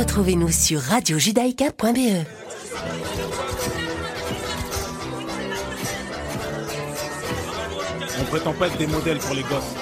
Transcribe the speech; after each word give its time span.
Retrouvez-nous 0.00 0.50
sur 0.50 0.80
radiojudaïka.be. 0.80 2.24
On 8.18 8.24
prétend 8.24 8.54
pas 8.54 8.68
être 8.68 8.78
des 8.78 8.86
modèles 8.86 9.18
pour 9.18 9.34
les 9.34 9.42
gosses, 9.42 9.74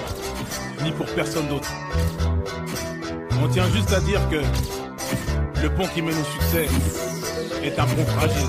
ni 0.83 0.91
pour 0.91 1.07
personne 1.07 1.47
d'autre. 1.47 1.73
On 3.41 3.47
tient 3.47 3.71
juste 3.71 3.93
à 3.93 4.01
dire 4.01 4.21
que 4.29 4.43
le 5.63 5.73
pont 5.77 5.87
qui 5.87 6.03
mène 6.03 6.19
au 6.19 6.25
succès 6.25 6.67
est 7.63 7.79
un 7.79 7.87
pont 7.87 8.05
fragile. 8.05 8.49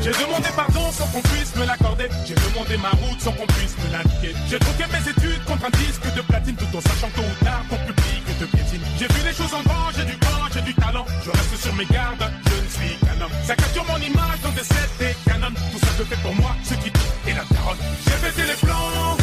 J'ai 0.00 0.12
demandé 0.12 0.48
pardon 0.56 0.90
sans 0.92 1.08
qu'on 1.08 1.20
puisse 1.20 1.54
me 1.56 1.66
l'accorder. 1.66 2.08
J'ai 2.24 2.36
demandé 2.36 2.78
ma 2.78 2.88
route 2.88 3.20
sans 3.20 3.32
qu'on 3.32 3.46
puisse 3.48 3.76
me 3.84 3.92
l'indiquer. 3.92 4.34
J'ai 4.48 4.58
troqué 4.58 4.84
mes 4.90 5.10
études 5.10 5.44
contre 5.44 5.66
un 5.66 5.78
disque 5.78 6.14
de 6.16 6.22
platine 6.22 6.56
tout 6.56 6.74
en 6.74 6.80
sachant 6.80 7.10
tôt 7.14 7.20
ou 7.20 7.44
tard 7.44 7.64
public 7.86 8.19
te. 8.46 8.56
J'ai 8.98 9.06
vu 9.06 9.20
les 9.24 9.34
choses 9.34 9.52
en 9.54 9.62
grand, 9.62 9.90
j'ai 9.96 10.04
du 10.04 10.16
temps, 10.18 10.46
j'ai 10.52 10.62
du 10.62 10.74
talent. 10.74 11.06
Je 11.24 11.30
reste 11.30 11.56
sur 11.56 11.74
mes 11.74 11.86
gardes, 11.86 12.24
je 12.46 12.62
ne 12.62 12.68
suis 12.68 12.96
qu'un 12.98 13.20
homme. 13.24 13.32
Ça 13.44 13.56
capture 13.56 13.84
mon 13.84 13.98
image 13.98 14.40
dans 14.42 14.50
des 14.50 14.64
sets 14.64 14.90
et 15.00 15.14
canons. 15.28 15.54
Tout 15.72 15.78
ça 15.78 15.88
je 15.98 16.04
fais 16.04 16.16
pour 16.22 16.34
moi, 16.34 16.54
ce 16.64 16.74
qui 16.74 16.90
est 17.28 17.34
la 17.34 17.44
parole. 17.54 17.76
J'ai 18.04 18.26
pété 18.26 18.42
les 18.48 18.66
plans. 18.66 19.16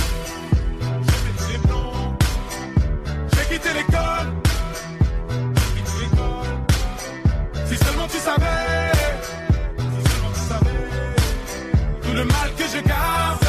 J'ai 1.08 1.20
pété 1.26 1.54
les 1.54 1.60
plans. 1.68 2.18
J'ai 3.34 3.56
quitté 3.56 3.74
l'école. 3.74 4.28
J'ai 5.56 5.70
quitté 5.76 5.94
l'école. 6.02 6.54
Si 7.66 7.78
seulement 7.78 8.08
tu 8.08 8.18
savais. 8.18 8.92
Si 9.78 10.12
seulement 10.12 10.32
tu 10.34 10.44
savais. 10.52 10.86
Tout 12.04 12.14
le 12.14 12.24
mal 12.24 12.50
que 12.58 12.64
je 12.64 12.88
garde. 12.88 13.47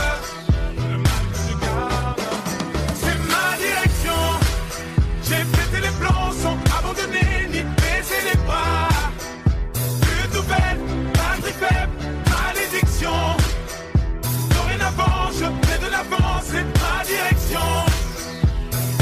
Ma 16.64 17.04
direction. 17.04 17.60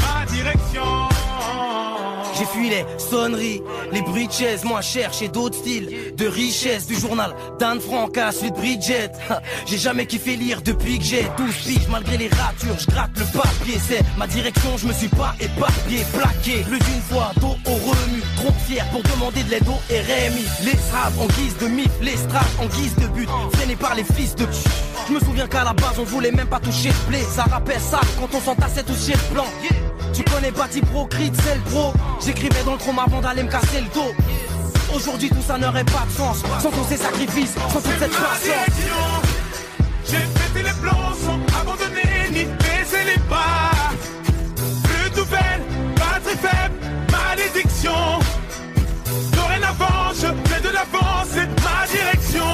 Ma 0.01 0.25
direction. 0.25 1.07
J'ai 2.37 2.45
fui 2.45 2.69
les 2.69 2.85
sonneries, 2.99 3.63
les 3.91 4.01
bruits 4.01 4.27
de 4.27 4.31
chaises, 4.31 4.63
moi 4.63 4.81
chercher 4.81 5.27
d'autres 5.27 5.57
styles 5.57 6.13
de 6.15 6.27
richesse 6.27 6.85
du 6.85 6.93
journal 6.93 7.33
d'Anne 7.57 7.79
Frank 7.79 8.15
à 8.17 8.31
de 8.31 8.49
Bridget. 8.51 9.11
J'ai 9.65 9.77
jamais 9.77 10.05
kiffé 10.05 10.35
lire 10.35 10.61
depuis 10.61 10.99
que 10.99 11.03
j'ai 11.03 11.25
12 11.37 11.55
piges, 11.65 11.87
malgré 11.89 12.17
les 12.17 12.27
ratures, 12.27 12.77
je 12.77 12.85
gratte 12.85 13.17
le 13.17 13.25
papier. 13.25 13.79
C'est 13.87 14.01
ma 14.17 14.27
direction, 14.27 14.77
je 14.77 14.87
me 14.87 14.93
suis 14.93 15.07
pas 15.07 15.33
éparpillé, 15.39 16.03
plaqué. 16.13 16.63
Plus 16.63 16.79
d'une 16.79 17.01
fois, 17.09 17.31
dos 17.41 17.55
au 17.65 17.73
remue, 17.73 18.21
trop 18.35 18.53
fier 18.67 18.85
pour 18.91 19.01
demander 19.01 19.41
de 19.43 19.49
l'aide 19.49 19.67
au 19.67 19.79
RMI. 19.89 20.45
Les 20.63 20.77
straps 20.77 21.19
en 21.19 21.25
guise 21.27 21.57
de 21.57 21.67
mif, 21.67 21.91
les 22.01 22.17
straps 22.17 22.59
en 22.59 22.67
guise 22.67 22.95
de 22.97 23.07
but, 23.07 23.29
freinés 23.53 23.75
par 23.75 23.95
les 23.95 24.03
fils 24.03 24.35
de 24.35 24.45
pute. 24.45 24.96
Je 25.07 25.13
me 25.13 25.19
souviens 25.19 25.47
qu'à 25.47 25.63
la 25.63 25.73
base 25.73 25.97
on 25.99 26.03
voulait 26.03 26.31
même 26.31 26.47
pas 26.47 26.59
toucher 26.59 26.89
le 26.89 27.09
blé, 27.09 27.19
ça 27.21 27.43
rappelle 27.43 27.79
ça 27.79 28.01
quand 28.19 28.27
on 28.35 28.41
s'entassait 28.41 28.83
tous 28.83 29.05
chez 29.05 29.13
le 29.13 29.33
plan. 29.33 29.45
Tu 30.13 30.23
connais 30.23 30.51
Pro, 30.51 31.05
Crit, 31.05 31.31
c'est 31.43 31.55
le 31.55 31.61
pro. 31.61 31.93
J'écrivais 32.23 32.63
dans 32.65 32.73
le 32.73 32.77
chrome 32.77 32.99
avant 32.99 33.21
d'aller 33.21 33.43
me 33.43 33.49
casser 33.49 33.79
le 33.79 33.93
dos. 33.93 34.11
Aujourd'hui 34.93 35.29
tout 35.29 35.41
ça 35.45 35.57
n'aurait 35.57 35.85
pas 35.85 36.05
de 36.07 36.11
sens 36.11 36.43
sans 36.61 36.71
tous 36.71 36.85
ces 36.89 36.97
sacrifices, 36.97 37.53
sans 37.53 37.79
toute 37.79 37.99
cette 37.99 38.11
patience. 38.11 39.23
J'ai 40.09 40.17
pété 40.17 40.67
les 40.67 40.75
plans 40.81 41.13
sans 41.23 41.39
abandonner 41.61 42.29
ni 42.31 42.45
baisser 42.45 43.03
les 43.05 43.19
pas. 43.29 43.71
Plus 44.83 45.09
de 45.09 45.15
nouvelles, 45.17 45.61
batterie 45.95 46.37
faible, 46.37 46.75
malédiction. 47.11 48.19
Dorénavant, 49.31 50.11
je 50.13 50.49
fais 50.49 50.61
de 50.61 50.73
l'avant, 50.73 51.23
c'est 51.31 51.47
ma 51.63 51.87
direction. 51.87 52.45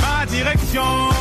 Ma 0.00 0.26
direction. 0.26 1.13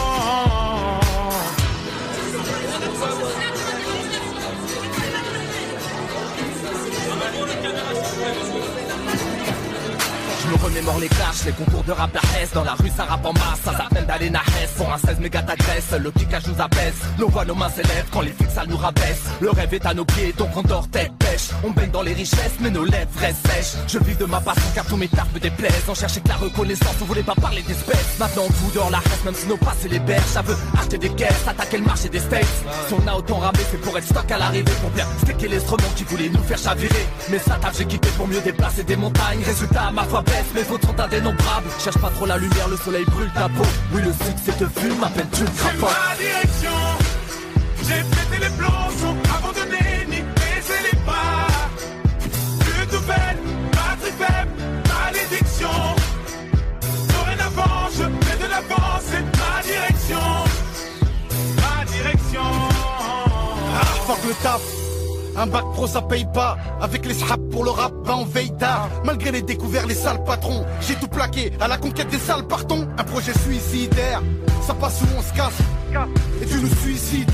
Remémore 10.74 11.00
les 11.00 11.08
clashs, 11.08 11.46
les 11.46 11.52
concours 11.52 11.84
de 11.84 11.92
rap 11.92 12.18
S. 12.42 12.52
Dans 12.54 12.64
la 12.64 12.74
rue 12.74 12.90
ça 12.96 13.04
rappe 13.06 13.26
en 13.26 13.34
masse, 13.34 13.62
ça 13.64 13.78
s'appelle 13.78 14.06
d'aller 14.06 14.28
Hess 14.28 14.72
Pour 14.78 14.92
un 14.92 14.98
16 14.98 15.20
méga 15.20 15.42
t'agresse, 15.44 15.92
le 16.00 16.12
kickage 16.12 16.48
nous 16.48 16.60
abaisse 16.60 16.96
Nos 17.20 17.30
voix, 17.30 17.46
nos 17.46 17.56
mains 17.56 17.70
s'élèvent 17.70 18.08
quand 18.12 18.22
les 18.22 18.32
flics 18.32 18.50
ça 18.50 18.64
nous 18.68 18.78
rabaisse. 18.78 19.24
Le 19.40 19.52
rêve 19.52 19.74
est 19.74 19.86
à 19.86 19.94
nos 19.94 20.06
pieds, 20.06 20.34
donc 20.38 20.50
on 20.56 20.62
dort 20.62 20.88
tête 20.90 21.12
pêche. 21.20 21.50
On 21.64 21.72
baigne 21.72 21.92
dans 21.92 22.02
les 22.02 22.14
richesses, 22.14 22.58
mais 22.60 22.70
nos 22.70 22.84
lèvres 22.84 23.10
restent 23.20 23.48
sèches. 23.48 23.82
Je 23.88 24.00
vis 24.00 24.16
de 24.16 24.26
ma 24.26 24.40
passion 24.42 24.70
car 24.74 24.86
tous 24.86 24.98
mes 24.98 25.08
tartes 25.08 25.34
me 25.34 25.40
déplaisent. 25.40 25.84
On 25.88 25.96
cherchait 25.96 26.22
que 26.22 26.30
la 26.30 26.36
reconnaissance, 26.36 26.96
on 27.02 27.06
voulait 27.06 27.24
pas 27.24 27.36
parler 27.36 27.62
d'espèces. 27.62 28.18
Maintenant 28.20 28.44
on 28.48 28.52
fout 28.52 28.74
dehors 28.74 28.90
la 28.90 29.00
reste, 29.00 29.26
même 29.26 29.36
si 29.36 29.48
nos 29.48 29.58
passes 29.58 29.86
et 29.86 29.90
les 29.90 30.00
berges. 30.00 30.26
Ça 30.26 30.42
veut 30.42 30.58
acheter 30.80 30.98
des 30.98 31.10
caisses, 31.10 31.48
attaquer 31.48 31.78
le 31.78 31.86
marché 31.86 32.10
des 32.10 32.20
steaks 32.20 32.46
Si 32.88 32.94
on 32.94 33.08
a 33.08 33.14
autant 33.16 33.38
ramé, 33.38 33.60
c'est 33.70 33.82
pour 33.82 33.98
être 33.98 34.08
stock 34.08 34.30
à 34.32 34.38
l'arrivée. 34.38 34.72
Pour 34.82 34.90
bien 34.92 35.06
sticker 35.22 35.48
l'instrument 35.50 35.90
qui 35.96 36.04
voulait 36.04 36.30
nous 36.30 36.44
faire 36.44 36.58
chavirer. 36.58 37.06
Mais 37.30 37.40
ça 37.40 37.58
taf 37.62 37.78
j'ai 37.78 37.86
quitté 37.86 38.10
pour 38.18 38.28
mieux 38.28 38.42
déplacer 38.42 38.84
des 38.84 38.96
montagnes. 38.96 39.44
Résultat, 39.44 39.92
ma 39.92 40.04
foi 40.04 40.22
baisse, 40.22 40.63
mes 40.64 40.70
fautes 40.70 40.86
sont 40.86 41.00
indénombrables 41.00 41.70
Cherche 41.80 41.98
pas 41.98 42.10
trop 42.10 42.26
la 42.26 42.38
lumière, 42.38 42.68
le 42.70 42.78
soleil 42.78 43.06
brûle 43.06 43.32
ta 43.34 43.50
peau 43.50 43.64
Oui 43.94 44.02
le 44.02 44.12
succès 44.12 44.52
te 44.58 44.80
fume, 44.80 45.04
à 45.04 45.10
peine 45.10 45.28
tu 45.34 45.42
le 45.42 45.48
C'est 45.48 45.78
crapotes 45.78 45.96
ma 46.10 46.16
direction. 46.16 46.80
J'ai 47.88 48.04
pété 48.04 48.46
les 48.46 48.58
plans 48.58 48.90
sans 49.00 49.16
abandonner 49.36 50.06
ni 50.08 50.22
baisser 50.22 50.80
les 50.84 50.98
pas. 51.00 51.48
Plus 52.60 52.86
de 52.86 52.92
nouvelles, 52.94 53.40
batterie 53.72 54.14
faible, 54.18 54.52
malédiction. 54.88 55.70
Dorénavant, 57.14 57.90
je 57.92 58.26
fais 58.26 58.44
de 58.44 58.50
l'avant, 58.50 59.00
c'est 59.02 59.22
ma 59.22 59.62
direction. 59.64 60.28
Ma 61.58 61.86
direction. 61.92 62.42
Ah, 63.76 63.86
fuck 64.06 64.24
le 64.26 64.34
taf. 64.44 64.83
Un 65.36 65.48
bac 65.48 65.64
pro 65.74 65.88
ça 65.88 66.02
paye 66.02 66.26
pas. 66.34 66.58
Avec 66.82 67.06
les 67.06 67.14
sraps 67.14 67.44
pour 67.52 67.64
le 67.64 67.72
rap 67.72 67.94
ben 68.06 68.16
on 68.20 68.26
veille 68.26 68.56
tard 68.58 68.90
Malgré 69.04 69.32
les 69.32 69.42
découverts 69.42 69.88
les 69.88 69.96
sales 69.96 70.24
patrons 70.24 70.66
J'ai 70.82 70.96
tout 70.96 71.08
plaqué. 71.08 71.52
À 71.60 71.68
la 71.68 71.78
conquête 71.78 72.10
des 72.10 72.20
sales 72.20 72.48
partons. 72.48 72.88
Un 72.98 73.04
projet 73.04 73.34
suicidaire. 73.46 74.22
Ça 74.66 74.74
passe 74.74 75.02
où 75.02 75.06
on 75.18 75.22
se 75.22 75.34
casse 75.34 75.60
Et 76.42 76.46
tu 76.46 76.60
nous 76.60 76.76
suicides 76.76 77.32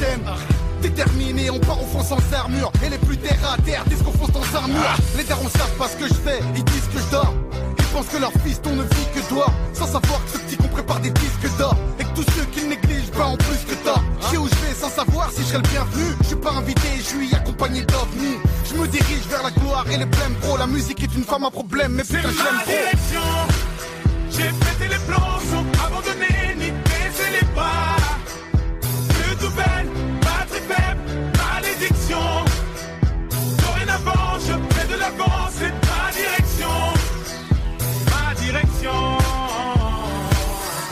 Déterminé, 0.81 1.49
on 1.49 1.59
part 1.59 1.81
au 1.81 1.85
fond 1.85 2.01
sans 2.01 2.17
armure. 2.33 2.71
Et 2.85 2.89
les 2.89 2.97
plus 2.97 3.17
terre 3.17 3.39
à 3.53 3.61
terre 3.61 3.83
disent 3.85 4.01
qu'on 4.01 4.11
fonce 4.11 4.31
dans 4.31 4.59
un 4.59 4.67
mur 4.67 4.97
Les 5.17 5.23
darons 5.25 5.49
savent 5.49 5.75
pas 5.77 5.87
ce 5.87 5.97
que 5.97 6.07
je 6.07 6.13
fais, 6.13 6.39
ils 6.55 6.63
disent 6.63 6.87
que 6.93 6.99
je 6.99 7.11
dors. 7.11 7.33
Ils 7.77 7.85
pensent 7.85 8.07
que 8.07 8.17
leur 8.17 8.31
fils 8.45 8.61
on 8.65 8.75
ne 8.75 8.83
vit 8.83 9.07
que 9.13 9.27
toi. 9.27 9.47
Sans 9.73 9.87
savoir 9.87 10.23
que 10.25 10.31
ce 10.31 10.37
petit 10.37 10.57
qu'on 10.57 10.69
prépare 10.69 10.99
des 11.01 11.11
disques 11.11 11.57
d'or. 11.57 11.75
Et 11.99 12.03
que 12.03 12.15
tous 12.15 12.25
ceux 12.35 12.45
qu'ils 12.45 12.69
négligent 12.69 13.11
ben 13.11 13.25
ont 13.25 13.37
plus 13.37 13.65
que 13.67 13.75
tort. 13.83 14.01
Je 14.21 14.27
sais 14.27 14.37
où 14.37 14.47
je 14.47 14.55
vais 14.55 14.73
sans 14.73 14.89
savoir 14.89 15.29
si 15.31 15.41
je 15.41 15.47
serai 15.47 15.57
le 15.57 15.69
bienvenu. 15.69 16.05
Je 16.21 16.27
suis 16.27 16.35
pas 16.37 16.51
invité, 16.51 16.87
je 16.97 17.03
suis 17.03 17.35
Je 17.61 18.73
me 18.75 18.87
dirige 18.87 19.27
vers 19.29 19.43
la 19.43 19.51
gloire 19.51 19.85
et 19.91 19.97
les 19.97 20.05
blèmes 20.05 20.35
pro 20.41 20.57
La 20.57 20.65
musique 20.65 21.03
est 21.03 21.13
une 21.15 21.23
femme 21.23 21.43
à 21.43 21.51
problème 21.51 21.93
mais 21.93 22.03
C'est 22.05 22.17
putain 22.17 22.29
je 22.31 22.37
l'aime 22.37 22.61
direction. 22.65 23.29
J'ai 24.31 24.43
pété 24.43 24.87
les 24.89 24.99
plans 25.05 25.39
sans 25.51 25.85
abandonner 25.85 26.55
ni 26.55 26.71
baisser 26.71 27.29
les 27.33 27.45
pas. 27.53 27.97
Plus 28.81 29.35
de 29.35 29.43
nouvelles, 29.43 29.89
batterie 30.21 30.61
faible, 30.69 31.01
malédiction. 31.37 32.45
Dorénavant, 33.57 34.39
je 34.39 34.75
fais 34.75 34.87
de 34.93 34.99
l'avant, 34.99 35.49
c'est 35.51 35.73
ma 35.89 36.11
direction. 36.13 36.75
Ma 38.09 38.35
direction. 38.35 39.17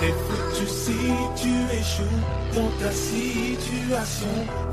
Et 0.03 0.13
foutu 0.25 0.67
si 0.67 0.97
tu 1.41 1.51
échoues 1.79 2.19
dans 2.53 2.69
ta 2.83 2.91
situation. 3.87 4.27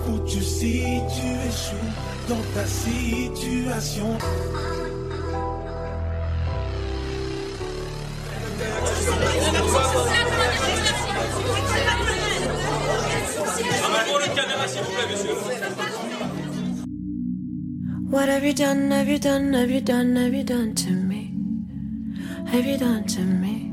Foutu 0.04 0.42
si 0.42 1.00
tu 1.14 1.26
échoues 1.48 1.92
dans 2.28 2.42
ta 2.54 2.64
situation. 2.66 4.18
What 18.10 18.28
have 18.28 18.44
you 18.44 18.52
done, 18.52 18.90
have 18.90 19.08
you 19.08 19.18
done, 19.18 19.52
have 19.54 19.70
you 19.70 19.80
done, 19.80 20.16
have 20.16 20.34
you 20.34 20.44
done 20.44 20.74
to 20.74 20.90
me? 20.90 21.32
Have 22.46 22.66
you 22.66 22.78
done 22.78 23.04
to 23.04 23.20
me? 23.20 23.70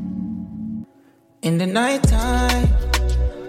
In 1.43 1.57
the 1.57 1.67
nighttime, 1.67 2.90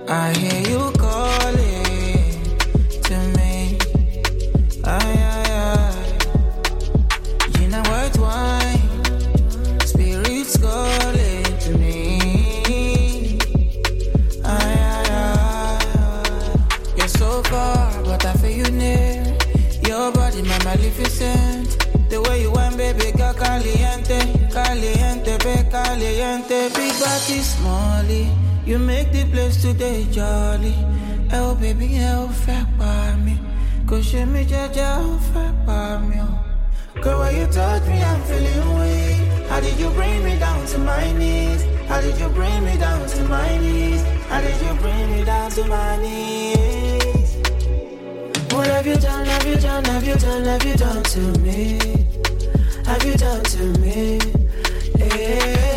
I 0.09 0.33
hear 0.35 0.61
you 0.71 0.93
calling 0.99 2.59
to 3.03 3.17
me. 3.37 3.79
Wine? 8.19 8.81
Spirit's 9.87 10.59
calling 10.59 11.59
to 11.65 11.79
me. 11.79 13.39
You're 16.97 17.09
so 17.09 17.43
far, 17.45 18.03
but 18.05 18.25
I 18.25 18.33
feel 18.35 18.67
you 18.67 18.71
near. 18.73 19.37
Your 19.87 20.13
body, 20.13 20.43
my. 20.43 20.59
The 22.09 22.21
way 22.29 22.43
you 22.43 22.51
want, 22.51 22.77
baby, 22.77 23.13
caliente, 23.13 24.19
caliente, 24.53 25.39
be 25.39 25.71
caliente. 25.71 26.69
Big 26.75 26.93
body, 27.01 27.41
smallie. 27.41 28.42
You 28.65 28.79
make 28.79 29.13
the 29.13 29.25
place 29.33 29.61
today 29.61 30.07
jolly. 30.11 30.75
Oh 31.33 31.55
baby, 31.55 31.99
oh 32.15 32.29
fẹ́ 32.45 32.67
pa 32.79 33.17
mi. 33.25 33.35
Kò 33.89 33.97
ṣe 34.09 34.23
mí 34.33 34.43
jẹ́jẹ́, 34.51 34.99
ó 35.07 35.19
fẹ́ 35.33 35.49
pa. 35.67 35.83
Girl, 37.03 37.19
when 37.19 37.35
you 37.37 37.47
touch 37.47 37.85
me, 37.89 38.01
I'm 38.01 38.21
feeling 38.23 38.79
weak. 38.79 39.49
How 39.49 39.59
did 39.59 39.77
you 39.81 39.91
bring 39.91 40.23
me 40.23 40.39
down 40.39 40.65
to 40.67 40.79
my 40.79 41.11
knees? 41.19 41.65
How 41.89 42.01
did 42.01 42.17
you 42.17 42.29
bring 42.29 42.65
me 42.65 42.77
down 42.79 43.09
to 43.09 43.25
my 43.25 43.59
knees? 43.59 44.03
How 44.29 44.41
did 44.41 44.55
you 44.63 44.73
bring 44.81 45.11
me 45.11 45.25
down 45.25 45.51
to 45.51 45.65
my 45.67 45.97
knees? 45.97 47.37
What 48.53 48.69
have 48.69 48.87
you 48.87 48.95
done, 48.95 49.27
have 49.27 49.45
you 49.45 49.57
done, 49.57 49.85
have 49.87 50.07
you 50.07 50.15
done, 50.15 50.45
have 50.45 50.65
you 50.65 50.77
done 50.77 51.03
to 51.03 51.21
me? 51.41 51.81
Have 52.87 53.05
you 53.05 53.15
done 53.15 53.43
to 53.43 53.65
me? 53.81 54.21
Yeah. 54.97 55.72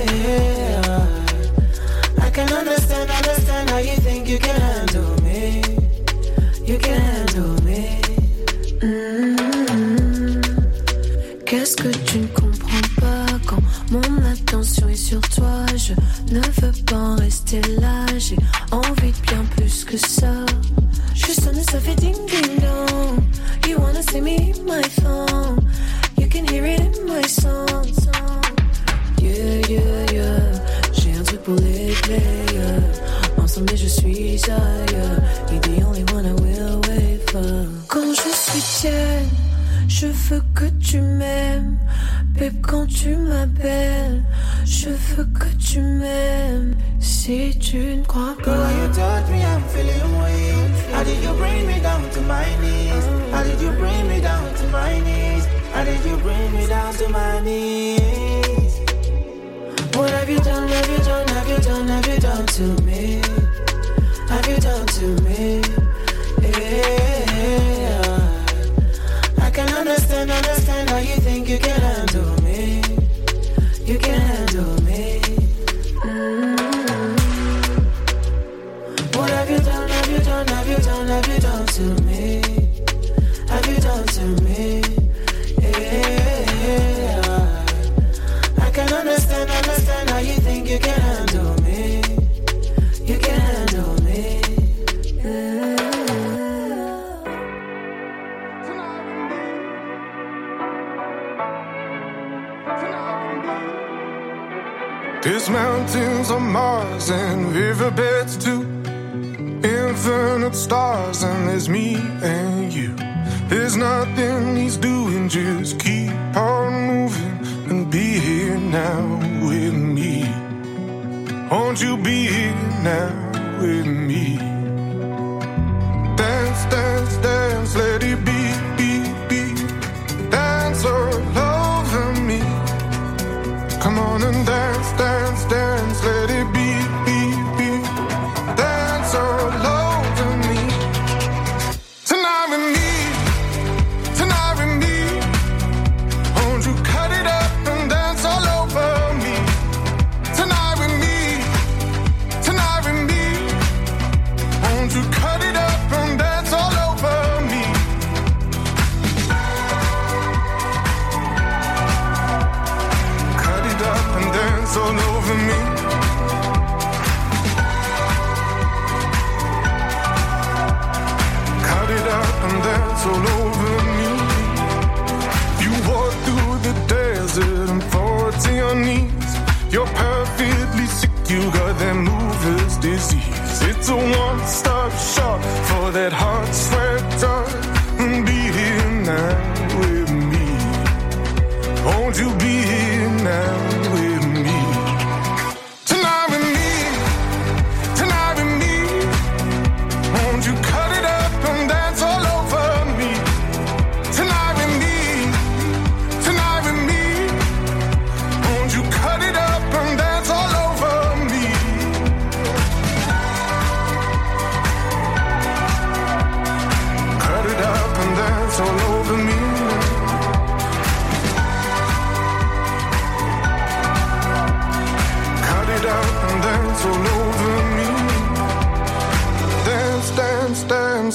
is 115.45 115.73
keep. 115.73 115.94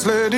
translate 0.03 0.30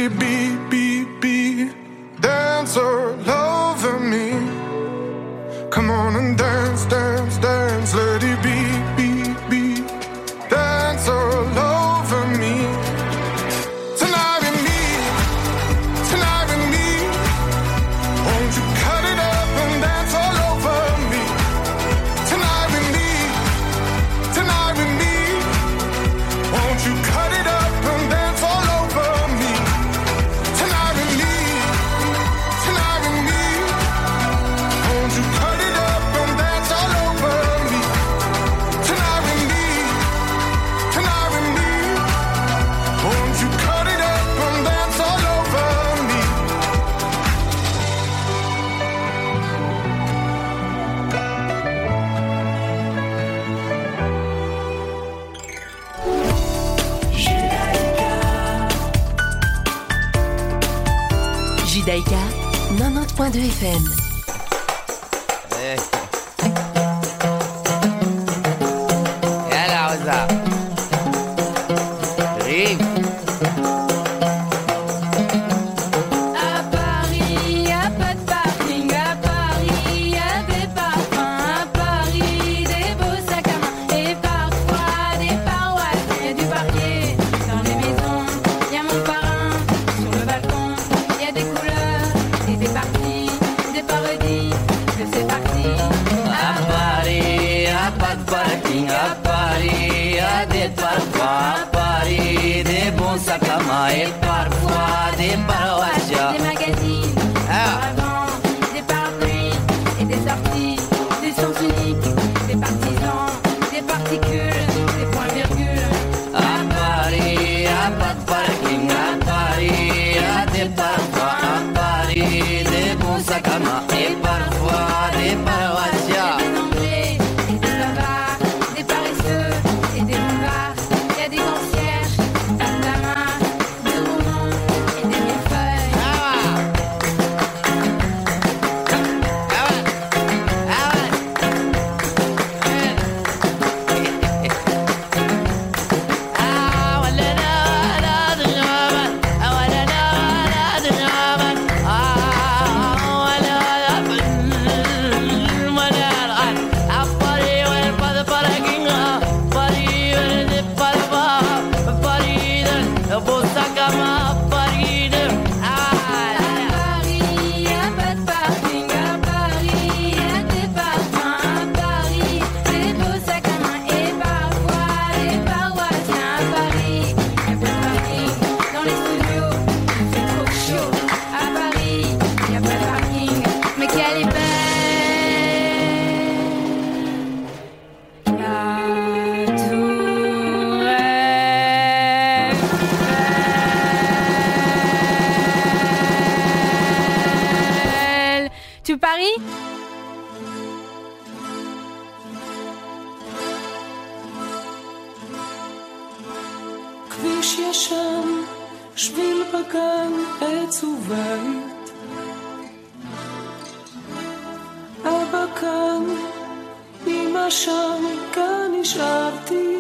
נשארתי 218.93 219.79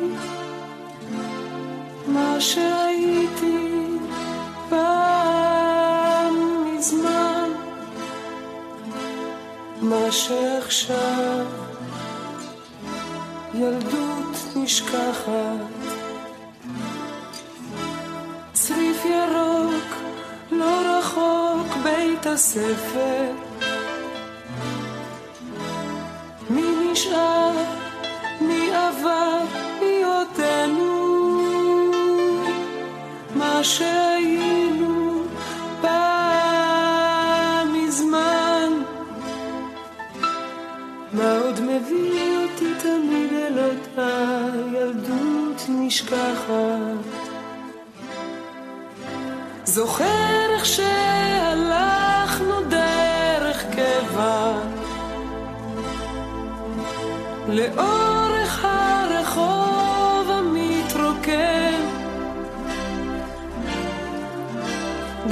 מה 2.06 2.36
שהייתי 2.40 3.86
פעם 4.68 6.34
מזמן, 6.64 7.50
מה 9.80 10.12
שעכשיו 10.12 11.46
ילדות 13.54 14.36
נשכחת. 14.56 15.60
צריף 18.52 19.04
ירוק, 19.04 19.94
לא 20.52 20.98
רחוק 20.98 21.76
בית 21.82 22.26
הספר 22.26 23.51
שהיינו 33.64 35.24
פעם 35.80 37.72
מזמן. 37.72 38.68
מה 41.12 41.38
עוד 41.38 41.60
מביא 41.60 42.36
אותי 42.42 42.74
תמיד 42.82 43.32
אל 43.32 43.58
אותה 43.58 44.38
ילדות 44.72 45.62
נשכחת? 45.68 47.22
זוכר 49.64 50.54
איך 50.54 50.66
שהלכנו 50.66 52.54
דרך 52.68 53.64
קבע 53.64 54.52
לאור 57.48 58.21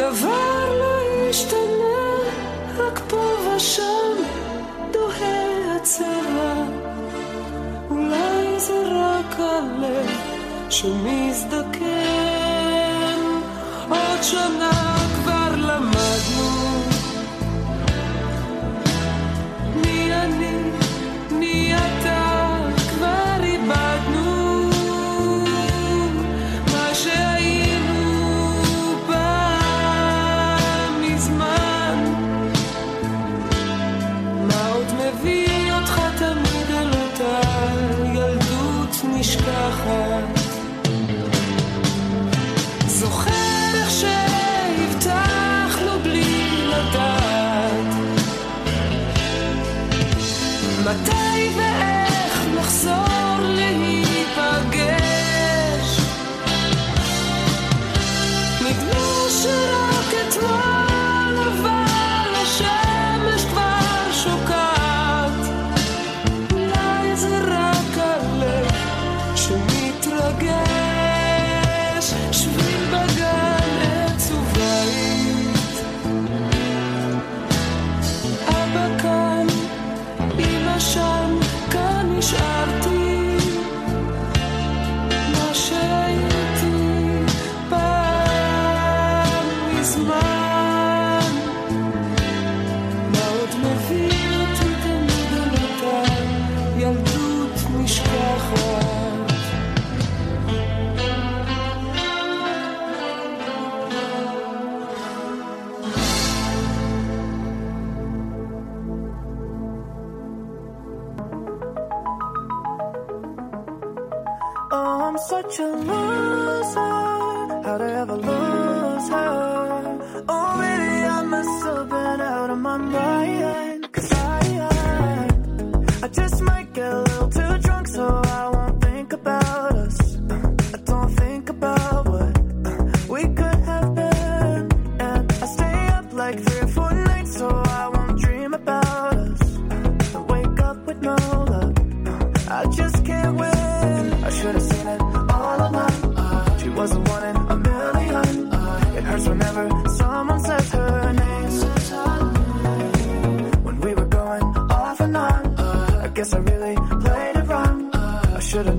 דבר 0.01 0.79
לא 0.79 1.29
השתנה, 1.31 2.17
רק 2.77 3.01
פה 3.09 3.37
ושם 3.57 4.13
דוהה 4.91 5.77
הצבע. 5.77 6.55
אולי 7.91 8.61
זה 8.61 8.83
רק 8.87 9.41
הלב 9.41 10.11
שהוא 10.71 10.97
עוד 13.89 14.23
שנה 14.23 14.90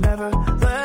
never 0.01 0.31
let 0.31 0.80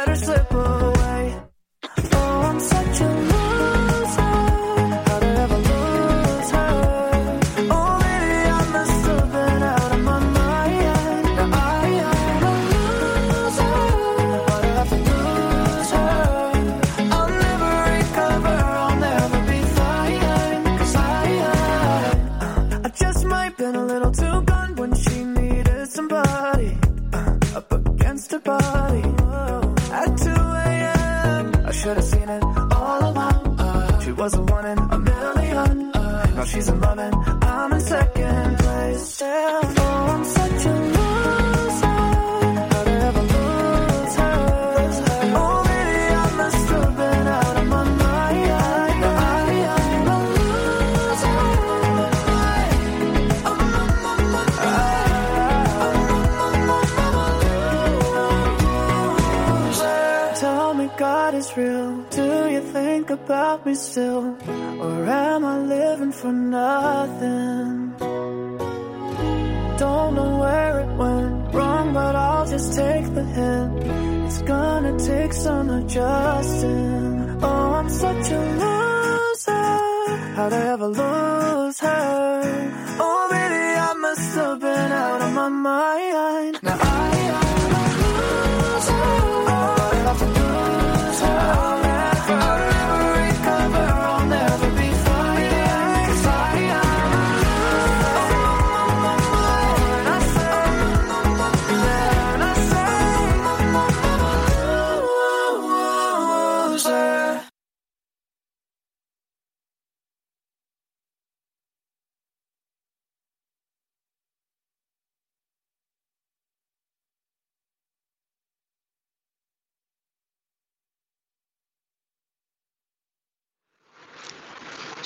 still? 63.76 64.36
Or 64.80 65.04
am 65.04 65.44
I 65.44 65.58
living 65.58 66.12
for 66.12 66.32
nothing? 66.32 67.94
Don't 69.78 70.14
know 70.14 70.38
where 70.38 70.80
it 70.80 70.96
went 70.96 71.54
wrong, 71.54 71.92
but 71.92 72.14
I'll 72.16 72.48
just 72.48 72.74
take 72.74 73.04
the 73.14 73.24
hit. 73.24 73.86
It's 74.26 74.42
gonna 74.42 74.98
take 74.98 75.32
some 75.32 75.68
adjusting. 75.70 76.85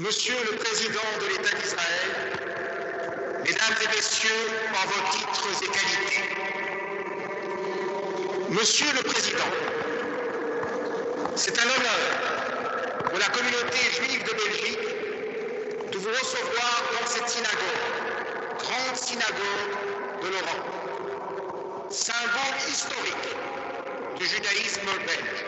Monsieur 0.00 0.34
le 0.50 0.56
Président 0.56 1.08
de 1.20 1.26
l'État 1.26 1.54
d'Israël, 1.58 2.10
Mesdames 3.44 3.76
et 3.84 3.88
Messieurs, 3.94 4.48
en 4.72 4.86
vos 4.86 5.02
titres 5.12 5.62
et 5.62 5.66
qualités, 5.66 6.24
Monsieur 8.48 8.90
le 8.94 9.02
Président, 9.02 9.52
c'est 11.36 11.58
un 11.58 11.64
honneur 11.64 12.00
pour 13.10 13.18
la 13.18 13.26
communauté 13.26 13.76
juive 13.92 14.24
de 14.24 14.32
Belgique 14.42 14.88
de 15.92 15.98
vous 15.98 16.08
recevoir 16.08 16.82
dans 16.98 17.06
cette 17.06 17.28
synagogue, 17.28 17.82
grande 18.56 18.96
synagogue 18.96 19.74
de 20.22 20.28
l'Europe, 20.28 21.90
symbole 21.90 22.56
historique 22.70 23.36
du 24.18 24.24
judaïsme 24.24 24.86
belge. 25.04 25.44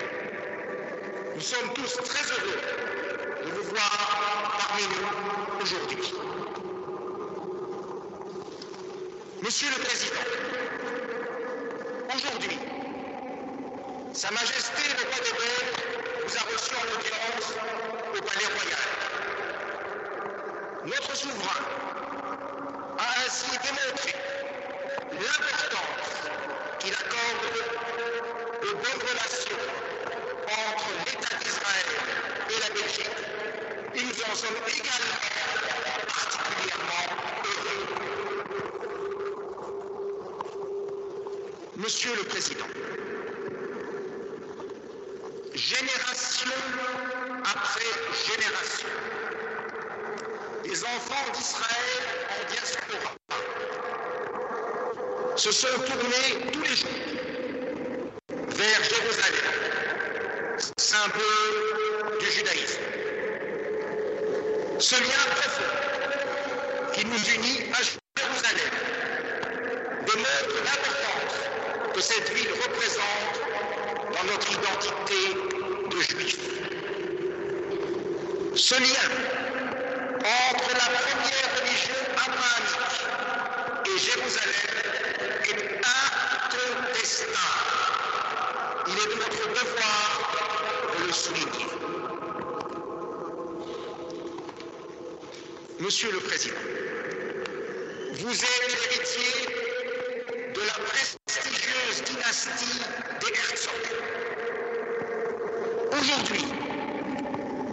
Nous 1.37 1.41
sommes 1.41 1.73
tous 1.75 1.97
très 2.05 2.31
heureux 2.35 2.61
de 3.47 3.51
vous 3.51 3.63
voir 3.71 4.12
nous 4.81 5.63
aujourd'hui. 5.63 6.15
Monsieur 9.43 9.69
le 9.77 9.83
Président, 9.83 10.25
aujourd'hui, 12.15 12.59
Sa 14.15 14.31
Majesté 14.31 14.83
le 14.89 15.03
roi 15.09 15.19
des 15.25 15.33
Belges 15.33 15.83
vous 16.27 16.37
a 16.37 16.43
reçu 16.53 16.75
en 16.77 16.87
audience 16.97 17.55
au 18.09 18.23
Palais 18.23 18.47
Royal. 18.57 18.87
Notre 20.85 21.17
souverain 21.17 21.65
a 22.99 23.25
ainsi 23.27 23.51
démontré 23.51 24.15
l'importance 25.13 26.29
qu'il 26.79 26.95
accorde 26.95 27.57
aux 28.63 28.77
bonnes 28.77 29.03
relations 29.09 29.63
entre 30.47 30.89
l'État 31.07 31.37
d'Israël 31.43 31.91
et 32.51 32.59
la 32.61 32.71
Belgique. 32.75 33.17
Et 33.95 34.03
nous 34.05 34.23
en 34.31 34.35
sommes 34.35 34.61
également 34.69 35.21
particulièrement 36.09 37.05
heureux. 37.45 38.03
Monsieur 41.93 42.17
le 42.17 42.25
Président, 42.25 42.65
génération 45.55 46.51
après 47.45 47.91
génération, 48.33 48.89
les 50.65 50.85
enfants 50.85 51.33
d'Israël 51.35 52.03
en 52.31 52.51
diaspora. 52.51 53.13
Se 55.37 55.53
sont 55.53 55.69
tournés 55.69 56.51
tous 56.51 56.63
les 56.63 56.77
jours 56.77 56.89
vers 58.57 58.85
Jérusalem, 58.85 59.49
symbole 60.79 62.19
du 62.21 62.27
judaïsme. 62.31 62.81
Ce 64.79 64.97
lien 64.97 65.25
profond 65.37 66.93
qui 66.95 67.05
nous 67.05 67.23
unit 67.35 67.71
à 67.75 67.83
Jérusalem 68.19 68.71
démontre 70.07 70.57
l'importance 70.65 71.03
que 71.95 72.01
cette 72.01 72.31
ville 72.33 72.49
représente 72.53 73.43
dans 74.15 74.25
notre 74.33 74.51
identité 74.51 75.35
de 75.91 76.01
juifs. 76.01 76.39
Ce 78.55 78.75
lien 78.75 79.11
entre 80.19 80.71
la 80.75 80.89
première 80.99 81.49
religion 81.59 82.01
abrahamique 82.17 83.07
et 83.87 83.99
Jérusalem 83.99 84.75
est 85.45 85.81
incontestable. 86.53 87.33
Il 88.89 88.95
est 88.95 89.09
de 89.15 89.19
notre 89.21 89.49
devoir 89.49 90.11
de 90.99 91.07
le 91.07 91.13
souligner. 91.13 91.67
Monsieur 95.81 96.11
le 96.13 96.19
Président, 96.21 96.55
vous 98.13 98.35
êtes 98.35 98.67
l'héritier 98.69 99.35
de 100.55 100.61
la 100.61 100.77
prestigieuse 100.85 102.03
dynastie 102.05 102.81
des 103.21 103.33
Herzog. 103.33 103.83
Aujourd'hui, 106.01 106.45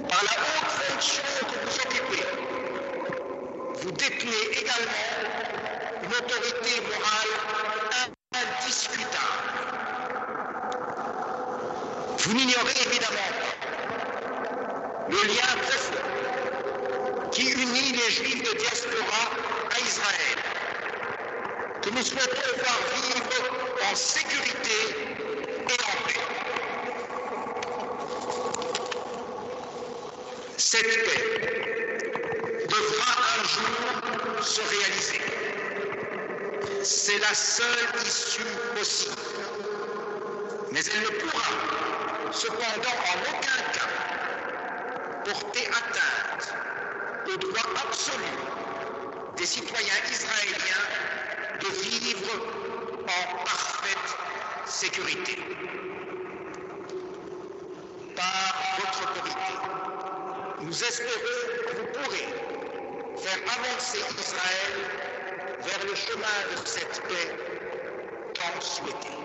par 0.09 0.23
la 0.23 0.31
haute 0.41 0.71
fonction 0.87 1.23
que 1.39 1.57
vous 1.65 1.75
occupez, 1.85 2.25
vous 3.75 3.91
détenez 3.91 4.43
également 4.59 5.09
une 6.03 6.13
autorité 6.15 6.81
morale 6.81 7.33
indiscutable. 8.33 9.49
Vous 12.17 12.33
n'ignorez 12.33 12.77
évidemment 12.87 13.31
pas 13.39 13.53
le 15.09 15.21
lien 15.27 15.51
profond 15.61 17.29
qui 17.31 17.45
unit 17.51 17.91
les 17.91 18.11
Juifs 18.11 18.41
de 18.43 18.57
diaspora 18.57 19.23
à 19.75 19.79
Israël, 19.79 20.39
que 21.81 21.88
nous 21.99 22.05
souhaitons 22.05 22.55
voir 22.55 22.79
vivre 22.95 23.91
en 23.91 23.95
sécurité 23.95 24.79
et 25.67 25.77
en 25.83 25.95
paix. 26.07 26.21
Cette 30.55 30.87
paix 31.03 31.25
devra 32.69 33.11
un 33.35 33.43
jour 33.43 34.45
se 34.45 34.61
réaliser. 34.61 35.21
C'est 36.83 37.19
la 37.19 37.33
seule 37.33 37.67
issue 38.05 38.43
possible. 38.77 39.15
Mais 40.71 40.79
elle 40.79 41.01
ne 41.01 41.19
pourra, 41.19 41.51
cependant, 42.31 42.97
en 43.11 43.15
aucun 43.29 43.61
cas, 43.73 43.89
porter 45.25 45.67
atteinte 45.67 46.55
au 47.27 47.35
droit 47.35 47.69
absolu 47.85 48.23
des 49.35 49.45
citoyens 49.45 50.01
israéliens 50.09 51.08
de 51.59 51.67
vivre 51.67 52.31
en 53.03 53.43
parfaite 53.43 54.17
sécurité. 54.65 55.37
Par 58.15 58.53
votre 58.79 59.01
autorité, 59.03 59.53
nous 60.61 60.83
espérons 60.83 61.47
que 61.67 61.75
vous 61.77 61.87
pourrez 61.93 62.27
faire 63.17 63.39
avancer 63.57 63.99
Israël 64.19 64.73
vers 65.61 65.85
le 65.85 65.95
chemin 65.95 66.37
de 66.51 66.67
cette 66.67 67.01
paix 67.07 67.35
tant 68.33 68.61
souhaitée. 68.61 69.17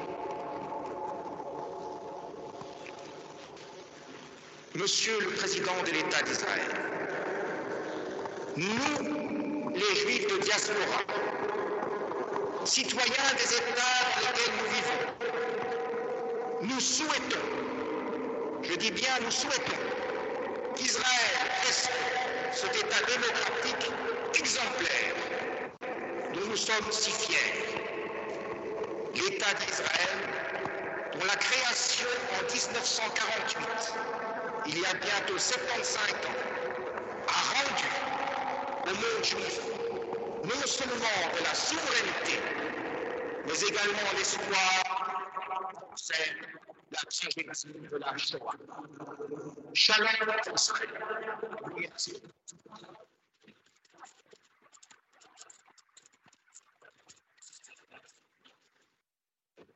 Monsieur 4.74 5.20
le 5.20 5.28
Président 5.36 5.82
de 5.86 5.90
l'État 5.92 6.22
d'Israël, 6.22 6.74
nous, 8.56 9.70
les 9.72 9.94
Juifs 9.96 10.26
de 10.26 10.38
diaspora, 10.38 11.00
citoyens 12.66 13.34
des 13.36 13.54
États 13.56 14.20
dans 14.20 14.30
lesquels 14.30 14.54
nous 14.58 14.68
vivons, 14.74 15.04
nous 16.62 16.80
souhaitons, 16.80 17.46
je 18.62 18.74
dis 18.74 18.90
bien 18.90 19.20
nous 19.20 19.30
souhaitons, 19.30 19.80
qu'Israël 20.76 21.36
reste 21.66 21.90
cet 22.54 22.74
État 22.76 23.04
démocratique 23.06 23.90
exemplaire 24.38 25.14
dont 26.34 26.46
nous 26.48 26.56
sommes 26.56 26.92
si 26.92 27.10
fiers. 27.10 27.54
L'État 29.14 29.54
d'Israël, 29.54 30.18
dont 31.14 31.24
la 31.24 31.36
création 31.36 32.08
en 32.32 32.52
1948, 32.52 33.66
il 34.66 34.78
y 34.80 34.86
a 34.86 34.94
bientôt 34.94 35.38
75 35.38 36.12
ans, 36.26 36.38
a 37.28 37.40
rendu 37.54 37.86
au 38.86 38.94
monde 38.94 39.24
juif 39.24 39.83
non 40.44 40.66
seulement 40.66 41.16
de 41.38 41.44
la 41.44 41.54
souveraineté, 41.54 42.38
mais 43.46 43.60
également 43.60 44.12
l'espoir 44.16 45.04
c'est 45.96 46.36
la 46.90 46.98
tragédie 47.08 47.88
de 47.90 47.96
la 47.96 48.16
Shoah. 48.16 48.54
Shalom. 49.74 50.08
Merci. 51.78 52.12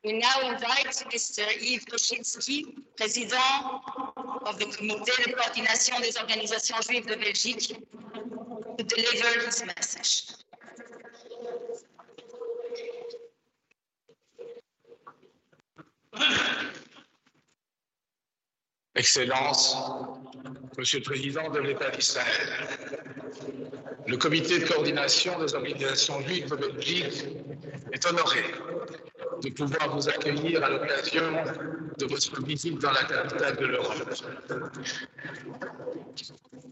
We 0.03 0.13
now 0.13 0.39
invite 0.43 1.03
Mr. 1.11 1.43
Yves 1.59 1.85
Koshinski, 1.85 2.85
président 2.95 3.81
of 4.45 4.57
the 4.59 4.65
Comité 4.65 5.11
de 5.25 5.33
coordination 5.33 5.99
des 5.99 6.17
organisations 6.17 6.77
juives 6.81 7.05
de 7.05 7.15
Belgique, 7.15 7.75
to 8.77 8.83
deliver 8.85 9.45
his 9.45 9.63
message. 9.65 10.39
Excellences, 18.95 19.77
Monsieur 20.77 20.99
le 20.99 21.05
Président 21.05 21.49
de 21.49 21.59
l'État 21.59 21.89
d'Israël, 21.89 22.49
le 24.07 24.17
comité 24.17 24.59
de 24.59 24.65
coordination 24.65 25.39
des 25.39 25.53
organisations 25.53 26.19
juives 26.21 26.49
de 26.49 26.55
Belgique 26.55 27.25
est 27.93 28.05
honoré 28.05 28.43
de 29.41 29.49
pouvoir 29.49 29.95
vous 29.95 30.09
accueillir 30.09 30.63
à 30.63 30.69
l'occasion 30.69 31.31
de 31.97 32.05
votre 32.05 32.43
visite 32.43 32.79
dans 32.79 32.91
la 32.91 33.03
capitale 33.03 33.55
de 33.57 33.65
l'Europe. 33.65 34.13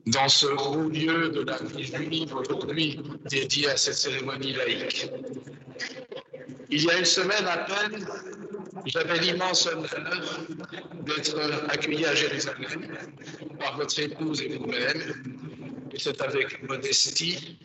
Dans 0.08 0.30
ce 0.30 0.48
haut 0.48 0.90
lieu 0.90 1.30
de 1.30 1.44
la 1.44 1.58
vie 1.58 1.84
juive 1.84 2.34
aujourd'hui 2.36 3.00
dédié 3.30 3.70
à 3.70 3.78
cette 3.78 3.96
cérémonie 3.96 4.54
laïque. 4.54 5.12
Il 6.70 6.84
y 6.84 6.90
a 6.90 6.98
une 6.98 7.06
semaine 7.06 7.46
à 7.46 7.58
peine, 7.58 8.06
j'avais 8.88 9.20
l'immense 9.20 9.68
honneur 9.68 10.40
d'être 11.02 11.70
accueilli 11.70 12.06
à 12.06 12.16
Jérusalem 12.16 12.98
par 13.60 13.78
votre 13.78 14.00
épouse 14.00 14.42
et 14.42 14.58
vous-même. 14.58 15.02
Et 15.94 16.00
c'est 16.00 16.22
avec 16.22 16.62
modestie 16.68 17.58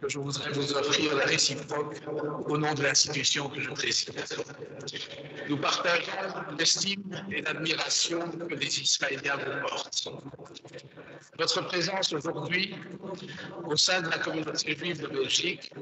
que 0.00 0.08
je 0.08 0.18
voudrais 0.18 0.50
vous 0.52 0.72
offrir 0.74 1.14
la 1.16 1.24
réciproque 1.24 1.96
au 2.46 2.58
nom 2.58 2.74
de 2.74 2.82
l'institution 2.82 3.48
que 3.48 3.60
je 3.60 3.70
préside. 3.70 4.12
Nous 5.48 5.56
partageons 5.56 6.12
l'estime 6.58 7.02
et 7.30 7.42
l'admiration 7.42 8.20
que 8.48 8.54
les 8.54 8.80
Israéliens 8.80 9.36
vous 9.36 9.68
portent. 9.68 10.08
Votre 11.38 11.66
présence 11.66 12.12
aujourd'hui 12.12 12.74
au 13.64 13.76
sein 13.76 14.02
de 14.02 14.08
la 14.08 14.18
communauté 14.18 14.76
juive 14.76 15.00
de 15.02 15.08
Belgique 15.08 15.72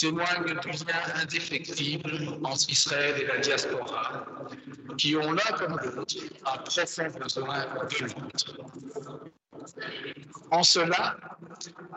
témoigne 0.00 0.44
du 0.44 0.70
lien 0.70 1.02
indéfectible 1.22 2.38
entre 2.42 2.70
Israël 2.70 3.14
et 3.20 3.26
la 3.26 3.38
diaspora, 3.38 4.24
qui 4.96 5.16
ont 5.16 5.32
l'un 5.32 5.52
comme 5.58 5.78
l'autre 5.94 6.16
un 6.46 6.58
profond 6.58 7.18
besoin 7.18 7.58
de 7.64 8.04
l'autre. 8.04 8.56
En 10.50 10.62
cela, 10.62 11.16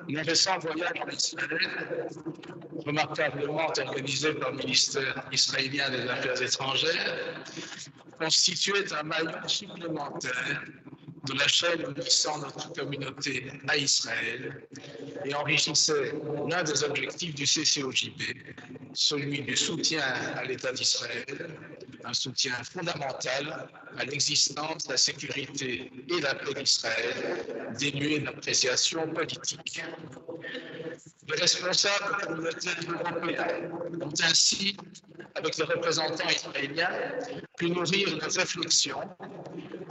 mon 0.10 0.22
récent 0.24 0.60
voyage 0.60 1.00
en 1.02 1.10
Israël, 1.10 2.10
remarquablement 2.86 3.66
organisé 3.68 4.34
par 4.34 4.52
le 4.52 4.58
ministère 4.58 5.24
israélien 5.32 5.89
des 5.89 6.08
Affaires 6.10 6.42
étrangères, 6.42 7.36
constituait 8.20 8.92
un 8.94 9.04
maillon 9.04 9.48
supplémentaire 9.48 10.62
de 11.26 11.34
la 11.34 11.48
chaîne 11.48 11.82
unissant 11.96 12.38
notre 12.39 12.74
communauté 12.74 13.50
à 13.68 13.78
Israël 13.78 14.68
et 15.26 15.34
enrichissait 15.36 16.14
l'un 16.50 16.64
des 16.64 16.84
objectifs 16.84 17.36
du 17.36 17.46
CCOJB, 17.46 18.22
celui 18.94 19.42
du 19.42 19.56
soutien 19.56 20.04
à 20.36 20.44
l'État 20.44 20.72
d'Israël, 20.72 21.58
un 22.06 22.14
soutien 22.14 22.54
fondamental 22.64 23.70
à 23.98 24.06
l'existence, 24.06 24.88
la 24.90 24.98
sécurité 24.98 25.92
et 26.10 26.22
la 26.22 26.36
paix 26.36 26.54
d'Israël, 26.54 27.46
dénué 27.80 28.20
d'appréciation 28.20 29.08
politique. 29.14 29.82
Les 31.30 31.40
responsables 31.40 32.18
communautaires 32.22 32.80
européens 32.90 33.48
ont 34.02 34.14
ainsi, 34.22 34.76
avec 35.36 35.58
les 35.58 35.64
représentants 35.64 36.30
israéliens, 36.30 36.92
pu 37.58 37.70
nourrir 37.70 38.10
une 38.10 38.24
réflexion 38.24 39.00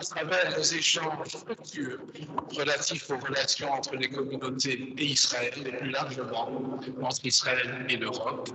à 0.02 0.04
travers 0.04 0.58
les 0.58 0.74
échanges 0.74 1.28
fructueux 1.28 2.00
relatifs 2.58 3.08
aux 3.10 3.18
relations 3.18 3.70
entre 3.72 3.94
les 3.94 4.10
communautés 4.10 4.94
et 4.98 5.04
Israël, 5.04 5.54
et 5.64 5.70
plus 5.70 5.90
largement 5.90 6.50
entre 7.02 7.24
Israël 7.24 7.86
et 7.88 7.96
l'Europe, 7.96 8.48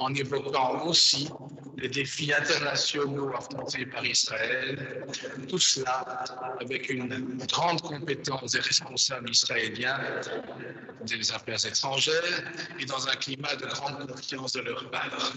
en 0.00 0.12
évoquant 0.14 0.84
aussi 0.84 1.30
les 1.76 1.88
défis 1.88 2.32
internationaux 2.32 3.30
affrontés 3.36 3.86
par 3.86 4.04
Israël, 4.04 5.06
tout 5.48 5.58
cela 5.58 6.24
avec 6.60 6.88
une 6.88 7.38
grande 7.48 7.80
compétence 7.80 8.52
des 8.52 8.60
responsables 8.60 9.30
israéliens 9.30 10.00
des 11.06 11.32
affaires 11.32 11.64
étrangères 11.64 12.42
et 12.80 12.84
dans 12.84 13.06
un 13.06 13.14
climat 13.14 13.54
de 13.54 13.66
grande 13.66 14.10
confiance 14.10 14.52
de 14.52 14.62
leur 14.62 14.90
part. 14.90 15.34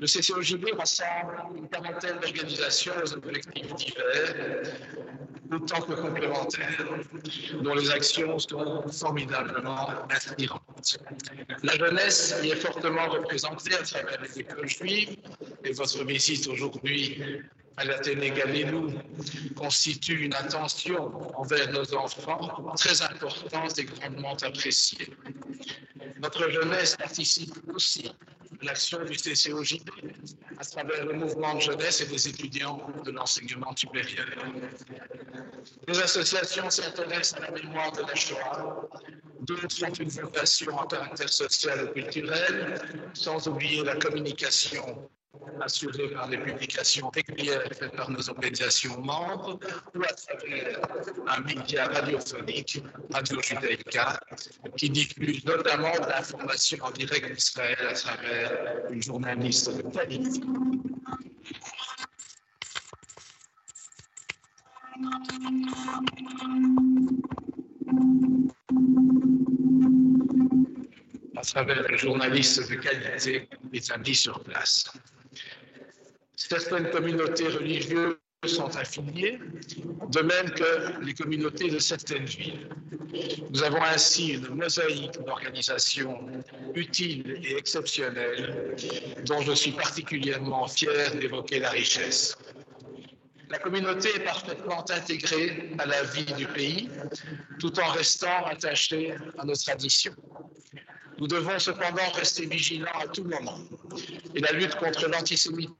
Le 0.00 0.06
CCOJB 0.06 0.72
rassemble 0.78 1.36
une 1.56 1.68
quarantaine 1.68 2.18
d'organisations 2.20 2.92
aux 3.02 3.12
objectifs 3.14 3.74
divers, 3.74 4.62
autant 5.52 5.80
que 5.82 5.92
complémentaires, 5.94 6.84
dont 7.62 7.74
les 7.74 7.90
actions 7.90 8.38
sont 8.38 8.82
formidablement 8.90 9.88
inspirantes. 10.10 10.98
La 11.62 11.76
jeunesse 11.76 12.36
y 12.42 12.50
est 12.50 12.56
fortement 12.56 13.08
représentée 13.08 13.74
à 13.74 13.82
travers 13.82 14.20
les 14.22 14.40
écoles 14.40 14.68
juives 14.68 15.16
et 15.64 15.72
votre 15.72 16.04
visite 16.04 16.46
aujourd'hui 16.48 17.18
à 17.76 17.84
l'Athénée 17.84 18.30
Galilou 18.30 18.92
constitue 19.56 20.24
une 20.24 20.34
attention 20.34 21.38
envers 21.38 21.70
nos 21.72 21.94
enfants 21.94 22.72
très 22.76 23.02
importante 23.02 23.78
et 23.78 23.84
grandement 23.84 24.36
appréciée. 24.42 25.08
Notre 26.20 26.50
jeunesse 26.50 26.96
participe 26.96 27.54
aussi 27.74 28.08
à 28.08 28.64
l'action 28.64 29.04
du 29.04 29.16
CCOJB 29.16 29.90
à 30.58 30.64
travers 30.64 31.04
le 31.04 31.14
mouvement 31.14 31.54
de 31.56 31.60
jeunesse 31.60 32.00
et 32.00 32.06
des 32.06 32.28
étudiants 32.28 32.80
de 33.04 33.10
l'enseignement 33.10 33.74
supérieur. 33.76 34.26
Les 35.88 35.98
associations 35.98 36.70
s'intéressent 36.70 37.40
à 37.40 37.50
la 37.50 37.50
mémoire 37.50 37.90
de 37.92 38.02
la 38.02 38.14
Shoah, 38.14 38.88
d'autres 39.40 39.84
ont 39.84 39.92
une 39.92 40.08
vocation 40.08 40.74
en 40.76 40.86
caractère 40.86 41.28
social 41.28 41.88
et 41.88 42.00
culturel, 42.00 42.80
sans 43.14 43.46
oublier 43.48 43.82
la 43.82 43.96
communication 43.96 45.08
assurée 45.60 46.08
par 46.08 46.28
les 46.28 46.38
publications 46.38 47.10
régulières 47.10 47.62
faites 47.72 47.96
par 47.96 48.10
nos 48.10 48.28
organisations 48.28 49.00
membres 49.00 49.58
ou 49.94 50.02
à 50.02 50.12
travers 50.12 50.80
un 51.28 51.40
média 51.40 51.86
radiophonique, 51.86 52.82
Radio 53.12 53.40
Judaïka, 53.40 54.20
qui 54.76 54.90
diffuse 54.90 55.44
notamment 55.44 55.92
l'information 56.08 56.78
en 56.82 56.90
direct 56.90 57.34
d'Israël 57.34 57.86
à 57.88 57.94
travers 57.94 58.90
une 58.90 59.02
journaliste 59.02 59.70
de 59.76 59.82
qualité. 59.82 60.40
à 71.36 71.42
travers 71.42 71.82
les 71.88 71.98
journalistes 71.98 72.70
de 72.70 72.76
qualité 72.76 73.48
établis 73.72 74.14
sur 74.14 74.42
place. 74.42 74.90
Certaines 76.48 76.90
communautés 76.90 77.48
religieuses 77.48 78.16
sont 78.44 78.76
affiliées, 78.76 79.38
de 80.10 80.20
même 80.20 80.50
que 80.50 81.02
les 81.02 81.14
communautés 81.14 81.70
de 81.70 81.78
certaines 81.78 82.26
villes. 82.26 82.68
Nous 83.50 83.62
avons 83.62 83.82
ainsi 83.82 84.34
une 84.34 84.48
mosaïque 84.48 85.18
d'organisations 85.24 86.20
utiles 86.74 87.40
et 87.42 87.56
exceptionnelles 87.56 88.76
dont 89.24 89.40
je 89.40 89.52
suis 89.52 89.72
particulièrement 89.72 90.66
fier 90.68 91.14
d'évoquer 91.16 91.60
la 91.60 91.70
richesse. 91.70 92.36
La 93.48 93.58
communauté 93.58 94.10
est 94.14 94.24
parfaitement 94.24 94.84
intégrée 94.90 95.70
à 95.78 95.86
la 95.86 96.02
vie 96.02 96.30
du 96.34 96.46
pays 96.46 96.90
tout 97.58 97.78
en 97.80 97.88
restant 97.92 98.44
attachée 98.44 99.14
à 99.38 99.46
nos 99.46 99.54
traditions. 99.56 100.14
Nous 101.18 101.26
devons 101.26 101.58
cependant 101.58 102.10
rester 102.14 102.44
vigilants 102.44 103.00
à 103.00 103.06
tout 103.06 103.24
moment 103.24 103.60
et 104.34 104.40
la 104.40 104.52
lutte 104.52 104.74
contre 104.74 105.08
l'antisémitisme 105.08 105.74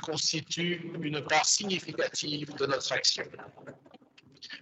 constitue 0.00 0.92
une 1.02 1.20
part 1.22 1.44
significative 1.44 2.54
de 2.54 2.66
notre 2.66 2.92
action. 2.92 3.24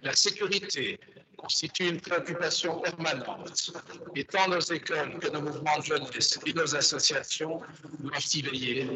La 0.01 0.15
sécurité 0.15 0.99
constitue 1.37 1.89
une 1.89 2.01
préoccupation 2.01 2.79
permanente 2.81 3.71
et 4.15 4.23
tant 4.23 4.47
nos 4.47 4.59
écoles 4.59 5.19
que 5.19 5.29
nos 5.29 5.41
mouvements 5.41 5.77
de 5.77 5.83
jeunesse 5.83 6.39
et 6.45 6.53
nos 6.53 6.75
associations 6.75 7.61
doivent 7.99 8.33
y 8.33 8.41
veiller 8.41 8.87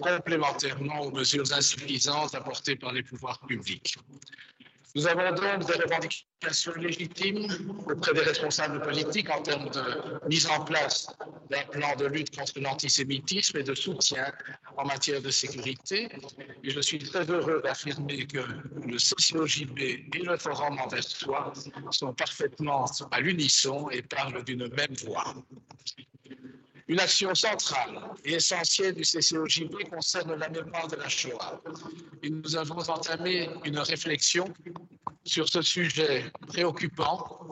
complémentairement 0.00 1.00
aux 1.00 1.10
mesures 1.10 1.52
insuffisantes 1.52 2.34
apportées 2.36 2.76
par 2.76 2.92
les 2.92 3.02
pouvoirs 3.02 3.40
publics. 3.40 3.98
Nous 4.98 5.06
avons 5.06 5.30
donc 5.30 5.64
des 5.64 5.74
revendications 5.74 6.72
légitimes 6.74 7.46
auprès 7.88 8.12
des 8.14 8.22
responsables 8.22 8.80
politiques 8.82 9.30
en 9.30 9.40
termes 9.42 9.70
de 9.70 10.18
mise 10.28 10.48
en 10.48 10.64
place 10.64 11.06
d'un 11.48 11.62
plan 11.70 11.94
de 11.94 12.06
lutte 12.06 12.36
contre 12.36 12.58
l'antisémitisme 12.58 13.58
et 13.58 13.62
de 13.62 13.76
soutien 13.76 14.32
en 14.76 14.84
matière 14.84 15.22
de 15.22 15.30
sécurité. 15.30 16.08
Et 16.64 16.70
je 16.70 16.80
suis 16.80 16.98
très 16.98 17.24
heureux 17.30 17.60
d'affirmer 17.62 18.26
que 18.26 18.40
le 18.40 18.96
CCOJB 18.96 19.78
et 19.78 20.22
le 20.24 20.36
Forum 20.36 20.80
envers 20.80 21.04
soi 21.04 21.52
sont 21.92 22.12
parfaitement 22.12 22.84
à 23.12 23.20
l'unisson 23.20 23.88
et 23.90 24.02
parlent 24.02 24.42
d'une 24.42 24.66
même 24.66 24.96
voix. 25.04 25.32
Une 26.88 27.00
action 27.00 27.34
centrale 27.34 28.00
et 28.24 28.32
essentielle 28.32 28.94
du 28.94 29.02
CCOJB 29.02 29.90
concerne 29.90 30.34
la 30.36 30.48
mémoire 30.48 30.88
de 30.88 30.96
la 30.96 31.08
Shoah. 31.08 31.60
Et 32.22 32.30
nous 32.30 32.56
avons 32.56 32.78
entamé 32.78 33.50
une 33.66 33.78
réflexion 33.78 34.46
sur 35.28 35.48
ce 35.48 35.62
sujet 35.62 36.24
préoccupant 36.46 37.46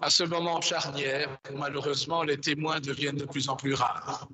à 0.00 0.10
ce 0.10 0.24
moment 0.24 0.60
charnière 0.60 1.38
où 1.50 1.56
malheureusement 1.56 2.24
les 2.24 2.36
témoins 2.36 2.80
deviennent 2.80 3.16
de 3.16 3.24
plus 3.24 3.48
en 3.48 3.56
plus 3.56 3.74
rares. 3.74 4.26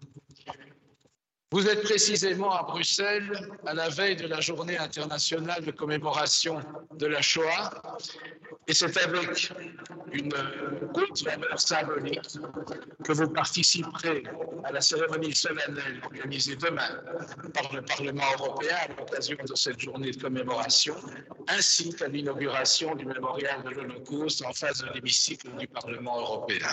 Vous 1.51 1.67
êtes 1.67 1.83
précisément 1.83 2.53
à 2.53 2.63
Bruxelles 2.63 3.49
à 3.67 3.75
la 3.75 3.89
veille 3.89 4.17
de 4.17 4.27
la 4.27 4.41
journée 4.41 4.79
internationale 4.79 5.65
de 5.65 5.71
commémoration 5.71 6.61
de 6.97 7.07
la 7.07 7.23
Shoah 7.23 7.71
et 8.67 8.75
c'est 8.75 8.97
avec 8.99 9.53
une 10.13 10.33
haute 10.95 11.23
valeur 11.23 11.61
symbolique 11.61 12.39
que 13.05 13.13
vous 13.13 13.29
participerez 13.29 14.23
à 14.69 14.73
la 14.73 14.81
cérémonie 14.83 15.35
solennelle 15.35 16.01
organisée 16.05 16.57
demain 16.57 17.01
par 17.55 17.73
le 17.73 17.81
Parlement 17.83 18.31
européen 18.39 18.77
à 18.83 18.89
l'occasion 18.89 19.37
de 19.49 19.55
cette 19.55 19.81
journée 19.81 20.11
de 20.11 20.21
commémoration, 20.21 20.95
ainsi 21.49 21.95
qu'à 21.95 22.09
l'inauguration 22.09 22.95
du 22.95 23.07
mémorial 23.07 23.63
de 23.63 23.71
l'Holocauste 23.71 24.45
en 24.45 24.53
face 24.53 24.79
de 24.83 24.91
l'hémicycle 24.93 25.49
du 25.57 25.67
Parlement 25.69 26.21
européen. 26.21 26.69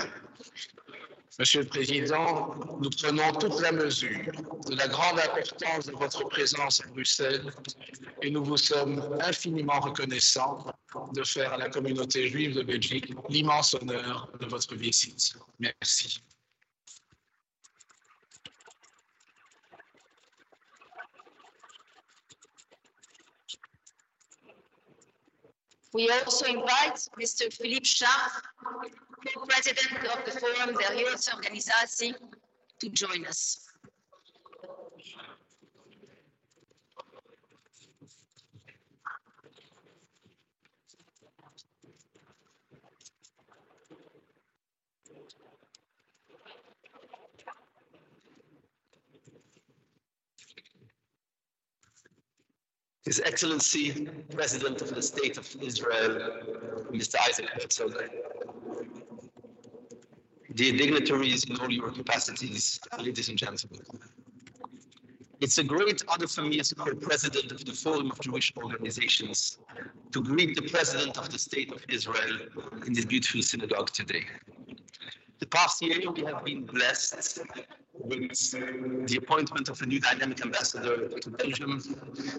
Monsieur 1.40 1.62
le 1.62 1.68
Président, 1.68 2.56
nous 2.82 2.90
prenons 2.90 3.32
toute 3.34 3.60
la 3.62 3.72
mesure 3.72 4.32
de 4.70 4.76
la 4.76 4.88
grande 4.88 5.20
importance 5.20 5.86
de 5.86 5.92
votre 5.94 6.28
présence 6.28 6.82
à 6.82 6.88
Bruxelles 6.88 7.52
et 8.22 8.30
nous 8.30 8.44
vous 8.44 8.58
sommes 8.58 9.02
infiniment 9.22 9.80
reconnaissants 9.80 10.66
de 11.14 11.24
faire 11.24 11.54
à 11.54 11.58
la 11.58 11.70
communauté 11.70 12.28
juive 12.30 12.56
de 12.56 12.64
Belgique 12.64 13.14
l'immense 13.30 13.74
honneur 13.74 14.30
de 14.40 14.46
votre 14.46 14.76
visite. 14.76 15.36
Merci. 15.60 16.22
We 25.96 26.10
also 26.10 26.46
invite 26.46 26.98
Mr. 27.18 27.54
Philippe 27.54 27.86
Chartres, 27.86 28.42
co-president 29.34 30.04
of 30.14 30.26
the 30.26 30.32
Forum 30.42 30.76
der 30.76 30.94
Organisatie, 31.34 32.14
to 32.82 32.90
join 32.90 33.26
us. 33.26 33.66
His 53.06 53.22
Excellency, 53.24 54.08
President 54.34 54.82
of 54.82 54.96
the 54.96 55.02
State 55.02 55.38
of 55.38 55.56
Israel, 55.62 56.42
Mr. 56.92 57.16
Isaac 57.30 57.48
Herzog, 57.54 57.94
dear 60.56 60.76
dignitaries 60.76 61.44
in 61.44 61.56
all 61.58 61.70
your 61.70 61.92
capacities, 61.92 62.80
ladies 62.98 63.30
and 63.30 63.38
gentlemen. 63.38 63.82
It's 65.40 65.60
a 65.60 65.64
great 65.64 66.02
honor 66.08 66.26
for 66.26 66.42
me 66.42 66.60
as 66.60 66.74
co-president 66.74 67.52
of 67.52 67.64
the 67.64 67.74
Forum 67.74 68.10
of 68.10 68.20
Jewish 68.22 68.52
Organizations 68.58 69.60
to 70.12 70.24
greet 70.24 70.56
the 70.56 70.68
President 70.68 71.20
of 71.20 71.30
the 71.30 71.38
State 71.38 71.72
of 71.72 71.86
Israel 71.88 72.40
in 72.88 72.94
this 72.94 73.06
beautiful 73.06 73.44
synagogue 73.44 73.92
today. 73.92 74.26
The 75.38 75.46
past 75.46 75.80
year, 75.84 76.12
we 76.12 76.24
have 76.24 76.44
been 76.44 76.66
blessed 76.66 77.40
with 78.06 79.08
the 79.08 79.18
appointment 79.18 79.70
of 79.70 79.82
a 79.82 79.86
new 79.86 80.00
dynamic 80.00 80.44
ambassador 80.46 81.08
to 81.08 81.30
Belgium. 81.30 81.82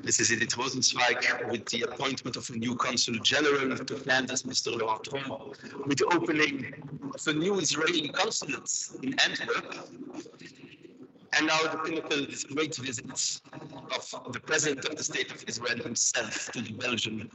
This 0.03 0.21
is 0.21 0.33
Edith 0.33 0.57
Rosenzweig, 0.57 1.51
with 1.51 1.67
the 1.67 1.83
appointment 1.83 2.37
of 2.37 2.49
a 2.51 2.57
new 2.57 2.77
consul 2.77 3.15
general 3.17 3.77
to 3.77 3.97
Flanders, 3.97 4.43
Mr. 4.45 4.79
Laurent 4.79 5.05
Tron, 5.05 5.53
with 5.87 5.99
the 5.99 6.07
opening 6.13 6.75
of 7.15 7.27
a 7.27 7.33
new 7.33 7.59
Israeli 7.59 8.09
consulate 8.09 8.89
in 9.03 9.19
Antwerp. 9.21 9.89
And 11.37 11.49
now 11.49 11.61
the 11.65 11.79
pinnacle 11.85 12.27
great 12.55 12.77
visit 12.77 13.05
of 13.11 14.33
the 14.33 14.41
President 14.41 14.87
of 14.87 14.97
the 14.97 15.05
State 15.05 15.31
of 15.33 15.45
Israel 15.47 15.77
himself 15.79 16.51
to 16.53 16.63
the 16.63 16.73
Belgian 16.73 17.29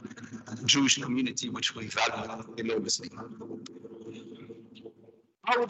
Jewish 0.64 0.98
community, 1.00 1.50
which 1.50 1.76
we 1.76 1.86
value 1.86 2.42
enormously. 2.56 3.10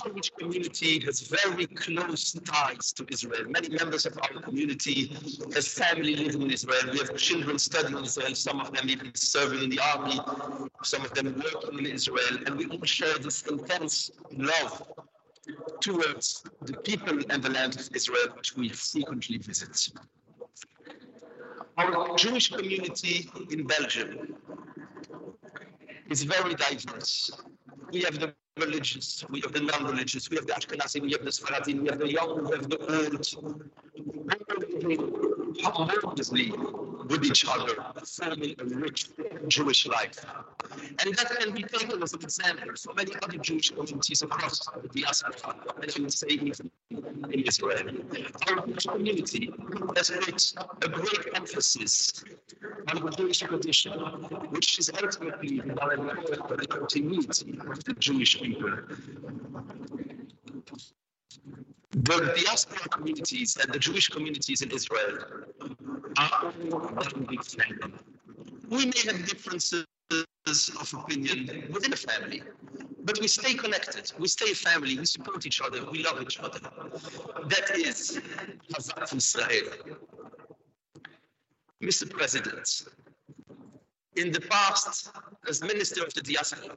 Jewish 0.05 0.31
community 0.39 1.01
has 1.01 1.21
very 1.21 1.67
close 1.67 2.33
ties 2.33 2.93
to 2.95 3.07
Israel. 3.11 3.45
Many 3.49 3.69
members 3.69 4.07
of 4.07 4.19
our 4.23 4.43
community 4.43 5.17
have 5.55 5.67
family 5.67 6.17
living 6.17 6.43
in 6.43 6.51
Israel. 6.51 6.83
We 6.93 6.99
have 6.99 7.17
children 7.17 7.59
studying 7.59 7.97
in 7.99 8.05
Israel, 8.05 8.35
some 8.35 8.61
of 8.61 8.73
them 8.73 8.89
even 8.89 9.15
serving 9.15 9.63
in 9.63 9.71
the 9.71 9.81
army, 9.81 10.19
some 10.83 11.05
of 11.05 11.13
them 11.15 11.43
working 11.45 11.79
in 11.79 11.87
Israel, 11.87 12.39
and 12.47 12.57
we 12.57 12.67
all 12.67 12.85
share 12.85 13.19
this 13.19 13.43
intense 13.43 14.11
love 14.37 14.83
towards 15.81 16.45
the 16.63 16.77
people 16.79 17.19
and 17.31 17.43
the 17.43 17.51
land 17.51 17.77
of 17.77 17.89
Israel, 17.95 18.29
which 18.37 18.57
we 18.57 18.69
frequently 18.69 19.39
visit. 19.39 19.89
Our 21.79 22.17
Jewish 22.17 22.51
community 22.51 23.31
in 23.51 23.67
Belgium 23.67 24.37
is 26.11 26.23
very 26.23 26.55
diverse. 26.55 27.31
We 27.91 28.03
have 28.03 28.19
the 28.19 28.35
religious, 28.59 29.25
we 29.31 29.41
have 29.41 29.53
the 29.53 29.61
non-religious, 29.61 30.29
we 30.31 30.37
have 30.37 30.47
the 30.47 30.53
Ashkenazi, 30.53 31.01
we 31.01 31.13
have 31.13 31.25
the 31.25 31.31
Sfaradi, 31.31 31.81
we 31.81 31.89
have 31.89 31.99
the 31.99 32.11
young, 32.11 32.45
we 32.45 32.57
have 32.57 32.69
the 32.69 32.79
old. 32.79 33.27
Harmoniously 35.63 36.53
with 37.09 37.25
each 37.25 37.47
other, 37.49 37.75
forming 38.07 38.55
a 38.59 38.65
rich 38.65 39.09
Jewish 39.49 39.87
life. 39.87 40.25
And 41.05 41.15
that 41.15 41.39
can 41.39 41.53
be 41.53 41.63
taken 41.63 42.03
as 42.03 42.13
an 42.15 42.23
example 42.23 42.71
for 42.77 42.95
many 42.95 43.13
other 43.23 43.39
Jewish 43.39 43.71
communities 43.71 44.23
across 44.23 44.61
the 44.83 45.01
diaspora, 45.01 45.57
as 45.83 45.99
you 45.99 46.09
say 46.09 46.29
in 46.91 47.43
Israel. 47.47 47.89
Our 48.49 48.67
Jewish 48.67 48.87
community 48.87 49.53
has 49.97 50.11
put 50.11 50.85
a 50.85 50.89
great 50.89 51.29
emphasis 51.35 52.25
the 52.87 53.15
Jewish 53.17 53.39
tradition, 53.41 53.93
which 54.51 54.79
is 54.79 54.91
ultimately 55.03 55.61
the 55.61 56.57
the 56.61 56.67
continuity 56.67 57.59
of 57.71 57.85
the 57.85 57.95
Jewish 57.95 58.41
people. 58.41 58.73
The 61.91 62.33
diaspora 62.37 62.89
communities 62.89 63.57
and 63.61 63.73
the 63.73 63.79
Jewish 63.79 64.09
communities 64.09 64.63
in 64.63 64.71
Israel 64.71 65.19
are 66.19 66.53
one 66.71 67.27
big 67.29 67.45
family. 67.45 67.93
We 68.69 68.87
may 68.87 69.03
have 69.07 69.27
differences 69.27 69.87
of 70.81 70.95
opinion 70.95 71.69
within 71.73 71.93
a 71.93 71.97
family, 71.97 72.43
but 73.05 73.21
we 73.21 73.29
stay 73.29 73.55
connected. 73.55 74.13
We 74.19 74.29
stay 74.29 74.53
a 74.53 74.55
family. 74.55 74.99
We 74.99 75.07
support 75.07 75.47
each 75.47 75.61
other. 75.61 75.85
We 75.91 76.03
love 76.03 76.21
each 76.23 76.39
other. 76.41 76.61
That 77.53 77.77
is 77.77 78.21
Hazat 78.73 79.15
Israel. 79.15 79.99
Mr. 81.83 82.09
President, 82.09 82.85
in 84.15 84.31
the 84.31 84.41
past, 84.43 85.11
as 85.49 85.63
Minister 85.63 86.05
of 86.05 86.15
the 86.15 86.21
Diaspora, 86.21 86.77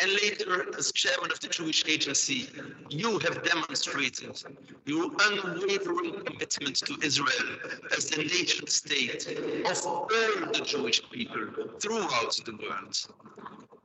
and 0.00 0.12
later 0.12 0.66
as 0.78 0.92
Chairman 0.92 1.32
of 1.32 1.40
the 1.40 1.48
Jewish 1.48 1.84
Agency, 1.88 2.48
you 2.88 3.18
have 3.18 3.42
demonstrated 3.42 4.40
your 4.84 5.10
unwavering 5.20 6.22
commitment 6.24 6.76
to 6.76 6.96
Israel 7.02 7.56
as 7.96 8.08
the 8.08 8.18
nation 8.18 8.68
state 8.68 9.26
of 9.68 9.86
all 9.86 10.06
the 10.06 10.62
Jewish 10.64 11.02
people 11.10 11.48
throughout 11.80 12.38
the 12.44 12.52
world. 12.62 12.96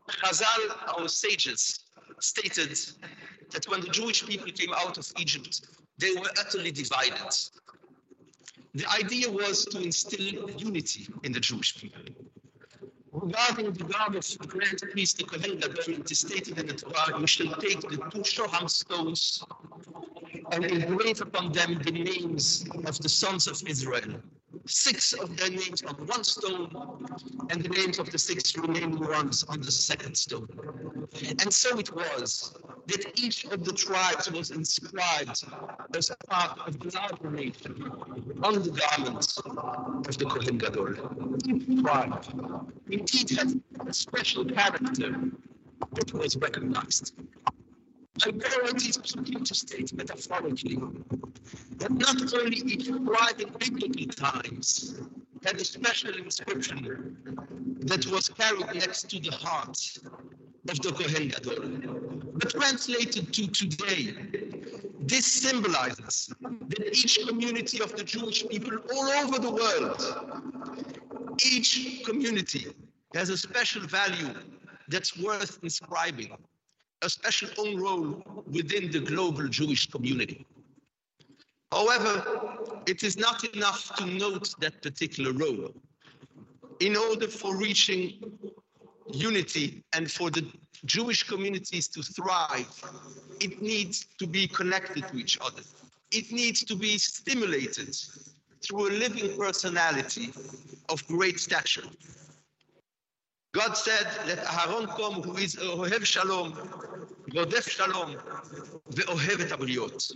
Chazal, 0.09 0.99
our 0.99 1.07
sages, 1.07 1.85
stated 2.19 2.77
that 3.51 3.67
when 3.67 3.81
the 3.81 3.89
Jewish 3.89 4.23
people 4.25 4.51
came 4.51 4.73
out 4.73 4.97
of 4.99 5.11
Egypt, 5.17 5.61
they 5.97 6.11
were 6.13 6.29
utterly 6.37 6.71
divided. 6.71 7.33
The 8.75 8.85
idea 8.91 9.31
was 9.31 9.63
to 9.67 9.81
instill 9.81 10.49
unity 10.51 11.07
in 11.23 11.31
the 11.31 11.39
Jewish 11.39 11.77
people. 11.77 12.01
Regarding 13.13 13.71
the 13.71 13.85
of 13.85 14.37
the 14.39 14.47
grand 14.47 14.81
priest, 14.91 15.17
the 15.17 15.23
Kohen 15.23 15.59
Gadol, 15.59 16.01
it 16.01 16.11
is 16.11 16.19
stated 16.19 16.59
in 16.59 16.67
the 16.67 16.73
Torah, 16.73 17.17
you 17.17 17.25
shall 17.25 17.55
take 17.55 17.79
the 17.79 17.95
two 18.11 18.23
Shoham 18.33 18.69
stones 18.69 19.41
and 20.51 20.65
engrave 20.65 21.21
upon 21.21 21.53
them 21.53 21.81
the 21.85 21.91
names 21.91 22.65
of 22.83 22.99
the 22.99 23.07
sons 23.07 23.47
of 23.47 23.63
Israel. 23.65 24.21
Six 24.67 25.13
of 25.13 25.37
their 25.37 25.51
names 25.51 25.81
on 25.83 25.95
one 26.07 26.25
stone, 26.25 26.67
and 27.49 27.63
the 27.63 27.69
names 27.69 27.97
of 27.97 28.11
the 28.11 28.17
six 28.17 28.57
remaining 28.57 28.99
ones 28.99 29.45
on 29.47 29.61
the 29.61 29.71
second 29.71 30.15
stone. 30.17 30.49
And 31.39 31.53
so 31.53 31.79
it 31.79 31.95
was 31.95 32.53
that 32.87 33.19
each 33.19 33.45
of 33.45 33.63
the 33.63 33.73
tribes 33.73 34.31
was 34.31 34.51
inscribed 34.51 35.43
as 35.95 36.11
part 36.29 36.59
of 36.67 36.79
the 36.79 37.29
nation 37.31 37.91
on 38.43 38.61
the 38.61 38.71
garments 38.71 39.37
of 39.39 40.17
the 40.17 40.25
Kohen 40.25 40.57
Gadol. 40.57 40.93
Each 41.47 41.83
tribe 41.83 42.25
indeed 42.89 43.29
had 43.31 43.61
a 43.87 43.93
special 43.93 44.45
character 44.45 45.31
that 45.93 46.13
was 46.13 46.37
recognized. 46.37 47.13
I 48.25 48.31
guarantee 48.31 48.91
something 48.91 49.43
to 49.43 49.55
state 49.55 49.93
metaphorically 49.93 50.79
that 51.77 51.91
not 51.91 52.33
only 52.33 52.57
each 52.57 52.87
tribe 52.87 53.41
in 53.41 53.49
biblical 53.59 54.05
times 54.07 55.01
had 55.43 55.59
a 55.59 55.65
special 55.65 56.15
inscription 56.15 57.17
that 57.79 58.05
was 58.07 58.29
carried 58.29 58.73
next 58.73 59.09
to 59.09 59.19
the 59.19 59.31
heart 59.31 59.77
of 60.69 60.81
the 60.81 60.91
Kohen 60.91 61.27
Gadol, 61.27 62.04
but 62.35 62.49
translated 62.49 63.33
to 63.33 63.47
today, 63.47 64.13
this 64.99 65.25
symbolizes 65.25 66.33
that 66.41 66.89
each 66.91 67.19
community 67.27 67.81
of 67.81 67.95
the 67.95 68.03
Jewish 68.03 68.45
people 68.47 68.77
all 68.93 69.05
over 69.05 69.39
the 69.39 69.51
world, 69.51 69.99
each 71.43 72.03
community 72.05 72.67
has 73.13 73.29
a 73.29 73.37
special 73.37 73.83
value 73.87 74.33
that's 74.89 75.17
worth 75.17 75.59
inscribing, 75.63 76.35
a 77.01 77.09
special 77.09 77.49
own 77.57 77.79
role 77.79 78.21
within 78.51 78.91
the 78.91 78.99
global 78.99 79.47
Jewish 79.47 79.89
community. 79.89 80.45
However, 81.71 82.13
it 82.85 83.03
is 83.03 83.17
not 83.17 83.43
enough 83.55 83.95
to 83.95 84.05
note 84.05 84.53
that 84.59 84.81
particular 84.81 85.31
role. 85.31 85.73
In 86.81 86.97
order 86.97 87.29
for 87.29 87.55
reaching 87.55 88.37
unity 89.13 89.83
and 89.93 90.11
for 90.11 90.29
the 90.29 90.45
Jewish 90.85 91.23
communities 91.23 91.87
to 91.89 92.01
thrive, 92.03 92.67
it 93.39 93.61
needs 93.61 94.05
to 94.19 94.27
be 94.27 94.47
connected 94.47 95.07
to 95.07 95.17
each 95.17 95.37
other. 95.41 95.61
It 96.11 96.31
needs 96.31 96.63
to 96.65 96.75
be 96.75 96.97
stimulated 96.97 97.95
through 98.61 98.89
a 98.89 98.91
living 98.91 99.37
personality 99.37 100.31
of 100.89 101.05
great 101.07 101.39
stature. 101.39 101.83
God 103.53 103.77
said, 103.77 104.07
let 104.27 104.39
Aaron 104.39 104.87
come 104.87 105.21
who 105.23 105.37
is 105.37 105.55
Ohev 105.55 106.05
Shalom, 106.05 106.53
Rodef 107.31 107.69
Shalom, 107.69 108.15
Ve'ohev 108.91 109.49
Abriot. 109.49 110.11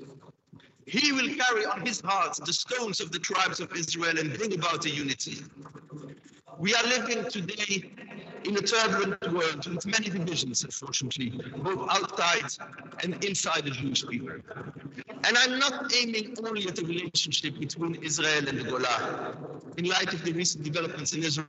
He 0.85 1.11
will 1.11 1.33
carry 1.35 1.65
on 1.65 1.85
his 1.85 2.01
heart 2.01 2.37
the 2.45 2.51
stones 2.51 2.99
of 2.99 3.11
the 3.11 3.19
tribes 3.19 3.59
of 3.59 3.71
Israel 3.75 4.17
and 4.17 4.37
bring 4.37 4.53
about 4.55 4.85
a 4.85 4.89
unity. 4.89 5.37
We 6.57 6.73
are 6.75 6.83
living 6.83 7.29
today 7.29 7.91
in 8.45 8.57
a 8.57 8.61
turbulent 8.61 9.33
world 9.33 9.67
with 9.67 9.85
many 9.85 10.09
divisions, 10.09 10.63
unfortunately, 10.63 11.29
both 11.57 11.89
outside 11.89 12.51
and 13.03 13.23
inside 13.23 13.65
the 13.65 13.71
Jewish 13.71 14.05
people. 14.07 14.37
And 15.23 15.37
I'm 15.37 15.59
not 15.59 15.93
aiming 15.93 16.35
only 16.45 16.67
at 16.67 16.75
the 16.75 16.85
relationship 16.85 17.59
between 17.59 17.95
Israel 17.95 18.47
and 18.47 18.57
the 18.59 18.63
Golan. 18.63 19.35
In 19.77 19.85
light 19.85 20.13
of 20.13 20.23
the 20.23 20.33
recent 20.33 20.63
developments 20.63 21.13
in 21.13 21.23
Israel, 21.23 21.47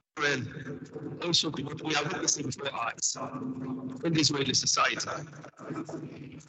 also 1.25 1.51
what 1.51 1.83
we 1.83 1.95
are 1.95 2.05
witnessing 2.05 2.47
before 2.47 2.73
our 2.73 2.89
eyes 2.89 3.17
in 4.05 4.13
the 4.13 4.21
Israeli 4.21 4.55
society. 4.55 5.09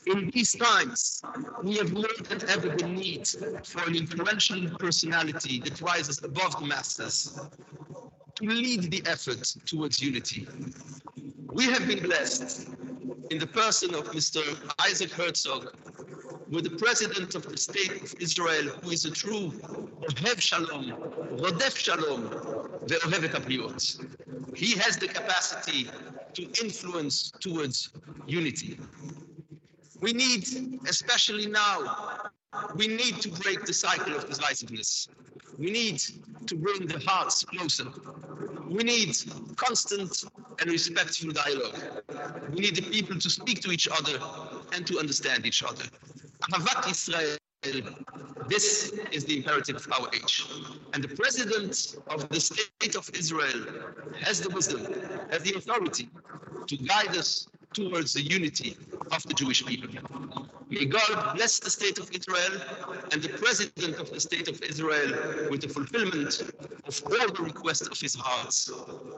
In 0.07 0.31
these 0.33 0.55
times, 0.55 1.21
we 1.63 1.77
have 1.77 1.93
more 1.93 2.07
than 2.27 2.49
ever 2.49 2.69
the 2.69 2.87
need 2.87 3.27
for 3.63 3.83
an 3.87 3.95
influential 3.95 4.77
personality 4.77 5.59
that 5.61 5.79
rises 5.81 6.23
above 6.23 6.59
the 6.59 6.65
masses 6.65 7.39
to 8.41 8.47
lead 8.47 8.91
the 8.91 9.03
effort 9.05 9.55
towards 9.65 10.01
unity. 10.01 10.47
We 11.53 11.65
have 11.65 11.87
been 11.87 12.01
blessed 12.01 12.69
in 13.29 13.37
the 13.37 13.47
person 13.47 13.93
of 13.93 14.05
Mr. 14.11 14.41
Isaac 14.79 15.11
Herzog 15.11 15.73
with 16.49 16.63
the 16.63 16.77
president 16.77 17.35
of 17.35 17.47
the 17.47 17.57
state 17.57 18.01
of 18.01 18.15
Israel, 18.19 18.67
who 18.81 18.89
is 18.89 19.05
a 19.05 19.11
true 19.11 19.51
Ohev 20.09 20.41
Shalom, 20.41 20.91
Rodef 21.37 21.77
Shalom, 21.77 22.29
Ve'ohev 22.87 23.23
et 23.23 23.33
Abriot. 23.39 24.57
He 24.57 24.75
has 24.77 24.97
the 24.97 25.07
capacity 25.07 25.87
to 26.33 26.43
influence 26.63 27.31
towards 27.39 27.91
unity. 28.25 28.79
We 29.99 30.13
need, 30.13 30.47
especially 30.87 31.45
now, 31.45 32.31
we 32.75 32.87
need 32.87 33.21
to 33.21 33.29
break 33.29 33.65
the 33.65 33.73
cycle 33.73 34.15
of 34.15 34.27
divisiveness. 34.27 35.07
We 35.61 35.69
need 35.69 36.01
to 36.47 36.55
bring 36.55 36.87
the 36.87 36.97
hearts 37.07 37.45
closer. 37.45 37.85
We 38.67 38.83
need 38.83 39.15
constant 39.57 40.23
and 40.59 40.71
respectful 40.71 41.29
dialogue. 41.29 41.79
We 42.51 42.61
need 42.61 42.75
the 42.77 42.81
people 42.81 43.19
to 43.19 43.29
speak 43.29 43.61
to 43.61 43.71
each 43.71 43.87
other 43.87 44.17
and 44.73 44.87
to 44.87 44.97
understand 44.97 45.45
each 45.45 45.61
other. 45.63 45.85
Ahavat 46.49 46.89
Israel, 46.89 47.37
this 48.47 48.91
is 49.11 49.25
the 49.25 49.37
imperative 49.37 49.75
of 49.75 49.87
our 49.91 50.07
age. 50.15 50.47
And 50.93 51.03
the 51.03 51.15
president 51.15 51.95
of 52.07 52.27
the 52.29 52.39
state 52.39 52.95
of 52.95 53.07
Israel 53.13 53.61
has 54.19 54.41
the 54.41 54.49
wisdom, 54.49 54.81
has 55.29 55.43
the 55.43 55.53
authority 55.53 56.09
to 56.65 56.75
guide 56.77 57.15
us 57.15 57.47
towards 57.73 58.13
the 58.13 58.21
unity 58.21 58.77
of 59.11 59.23
the 59.23 59.33
Jewish 59.33 59.65
people. 59.65 59.89
May 60.69 60.85
God 60.85 61.35
bless 61.35 61.59
the 61.59 61.69
state 61.69 61.99
of 61.99 62.09
Israel 62.11 62.61
and 63.11 63.21
the 63.21 63.29
president 63.29 63.99
of 63.99 64.11
the 64.11 64.19
state 64.19 64.47
of 64.47 64.61
Israel 64.61 65.49
with 65.49 65.61
the 65.61 65.69
fulfillment 65.69 66.41
of 66.85 67.03
all 67.05 67.27
the 67.33 67.43
requests 67.43 67.87
of 67.87 67.99
his 67.99 68.15
heart. 68.15 68.55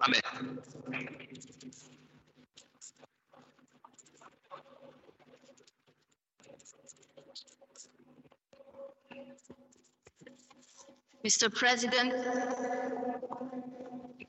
Amen. 0.04 0.60
Mr. 11.26 11.54
President, 11.54 12.12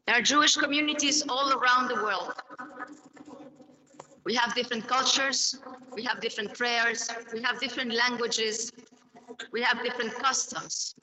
there 0.07 0.16
are 0.16 0.22
Jewish 0.22 0.55
communities 0.55 1.25
all 1.29 1.53
around 1.53 1.89
the 1.89 1.97
world. 1.97 2.35
We 4.25 4.35
have 4.35 4.55
different 4.55 4.89
cultures, 4.89 5.59
we 5.95 6.03
have 6.05 6.20
different 6.20 6.57
prayers, 6.57 7.11
we 7.33 7.43
have 7.43 7.61
different 7.61 7.93
languages, 7.93 8.72
we 9.53 9.61
have 9.61 9.83
different 9.83 10.14
customs. 10.14 10.95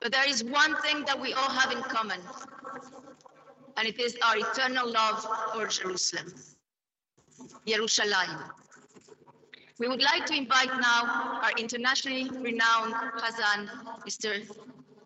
But 0.00 0.10
there 0.10 0.26
is 0.28 0.42
one 0.42 0.74
thing 0.80 1.04
that 1.04 1.20
we 1.20 1.34
all 1.34 1.50
have 1.50 1.70
in 1.70 1.82
common, 1.82 2.20
and 3.76 3.86
it 3.86 4.00
is 4.00 4.16
our 4.22 4.38
eternal 4.38 4.90
love 4.90 5.26
for 5.52 5.66
Jerusalem, 5.66 6.32
Yerushalayim. 7.66 8.50
We 9.78 9.88
would 9.88 10.02
like 10.02 10.26
to 10.26 10.34
invite 10.34 10.70
now 10.80 11.40
our 11.42 11.50
internationally 11.58 12.30
renowned 12.30 12.94
Chazan, 13.18 13.68
Mr. 14.06 14.48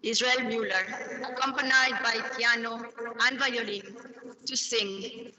Israel 0.03 0.41
Mueller, 0.47 0.87
accompanied 1.29 1.97
by 2.03 2.21
piano 2.37 2.85
and 3.27 3.39
violin, 3.39 3.97
to 4.47 4.57
sing 4.57 5.33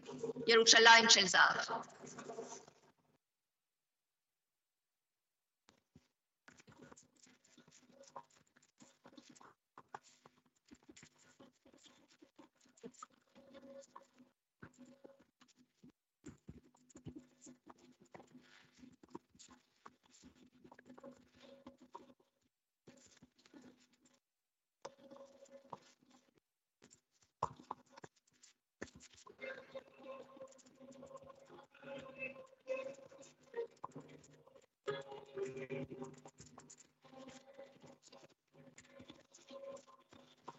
ירושלים 0.48 1.10
של 1.10 1.28
זהב. 1.28 1.78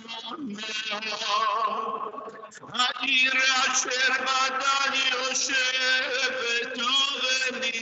فهير 2.51 3.37
عشر 3.59 4.13
بدل 4.27 4.95
يشب 5.31 6.39
تغني 6.75 7.79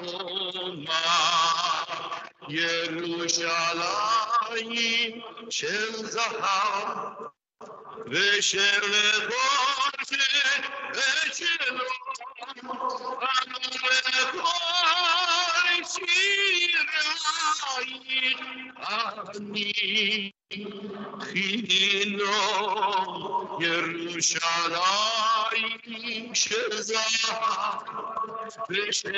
باخوما 0.00 1.02
يروشالايم 3.90 5.12
شل 5.48 5.94
زهر. 6.06 7.30
بشل 8.06 8.92
غوزه 9.30 10.24
بشل 10.94 11.78
אני 19.35 20.31
חינו 21.21 22.35
ירושלים 23.61 24.75
של 26.35 26.81
זהב 26.81 27.81
ושל 28.69 29.17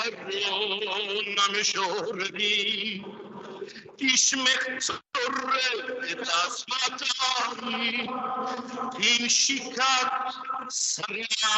فرمان 0.00 1.62
شوردی 1.62 3.04
işmek 3.98 4.82
zorret 4.82 6.28
asmatan 6.44 7.56
Din 8.98 9.28
şikat 9.28 10.34
sarıya 10.68 11.56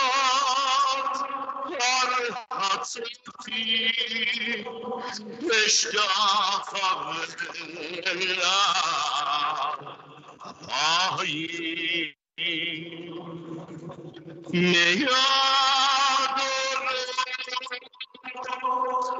our 1.69 2.25
hearts 2.49 2.95
of 2.95 3.05
fear. 3.45 3.91
Veshtafa 5.45 6.89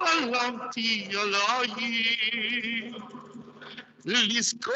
Avanti 0.05 1.09
ologhi, 1.13 2.93
gli 4.03 4.41
scot, 4.41 4.73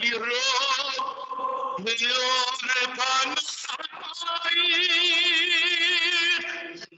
gli 0.00 0.12
ro, 0.12 1.76
le 1.76 1.92
ore 1.92 2.84
panai, 2.96 3.36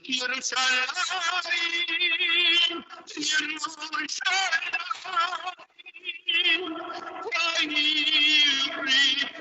Jerusalem, 0.03 0.87
Jerusalem. 3.17 4.78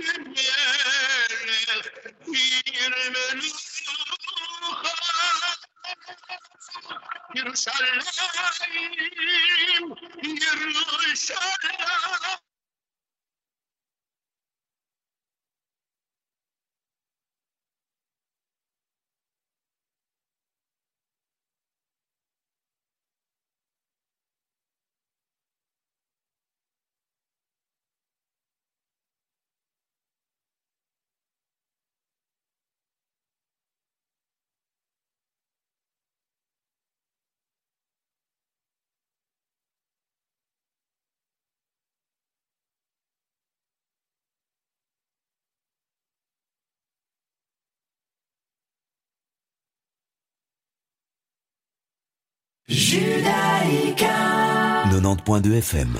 Judaïka 52.67 54.07
90.2 54.89 55.53
FM 55.57 55.99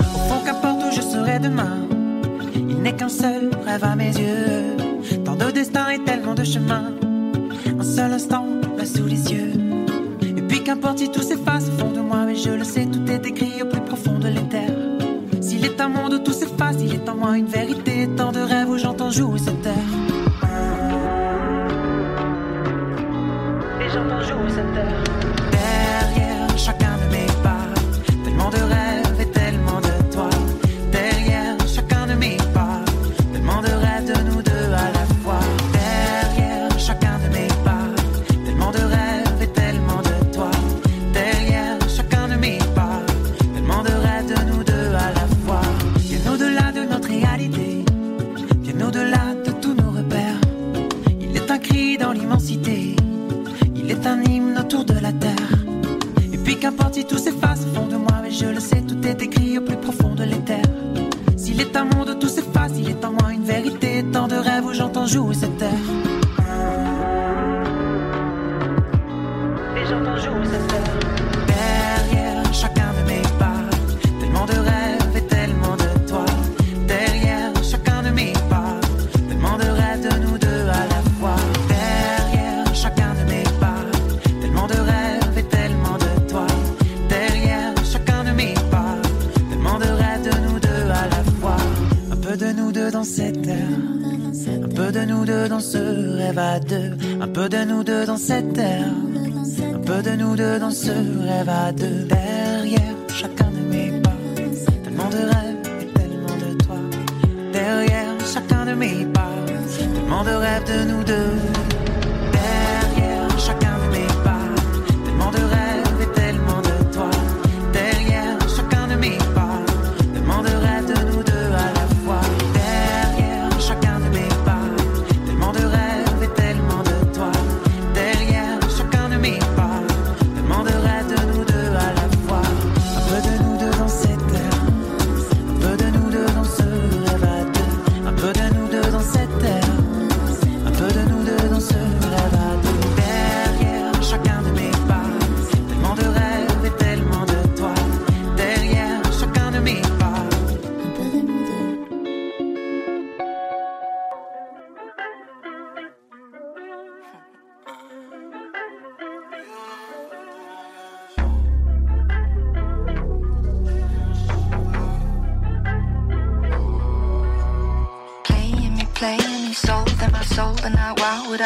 Au 0.00 0.18
fond, 0.28 0.40
qu'importe 0.44 0.82
où 0.84 0.90
je 0.90 1.00
serai 1.00 1.38
demain. 1.38 1.86
Il 2.56 2.82
n'est 2.82 2.96
qu'un 2.96 3.08
seul 3.08 3.50
rêve 3.64 3.84
à 3.84 3.94
mes 3.94 4.08
yeux. 4.16 4.76
Tant 5.24 5.36
de 5.36 5.50
destins 5.52 5.90
et 5.90 6.02
tellement 6.04 6.34
de 6.34 6.42
chemins. 6.44 6.92
Un 7.78 7.84
seul 7.84 8.12
instant 8.12 8.46
là 8.76 8.84
sous 8.84 9.06
les 9.06 9.32
yeux. 9.32 9.52
Et 10.22 10.42
puis 10.42 10.64
qu'importe 10.64 10.98
si 10.98 11.08
tout 11.10 11.22
s'efface 11.22 11.68
au 11.68 11.78
fond 11.78 11.92
de 11.92 12.00
moi, 12.00 12.24
mais 12.26 12.34
je 12.34 12.50
le 12.50 12.64
sais, 12.64 12.86
tout 12.86 13.08
est 13.10 13.24
écrit 13.26 13.62
au 13.62 13.66
plus 13.66 13.80
profond 13.80 14.18
de 14.18 14.26
l'éther 14.28 14.77
un 15.80 16.18
tout 16.18 16.32
s'efface, 16.32 16.76
il 16.80 16.94
est 16.94 17.08
en 17.08 17.14
moi 17.14 17.38
une 17.38 17.46
vérité, 17.46 18.08
tant 18.16 18.32
de 18.32 18.40
rêves. 18.40 18.57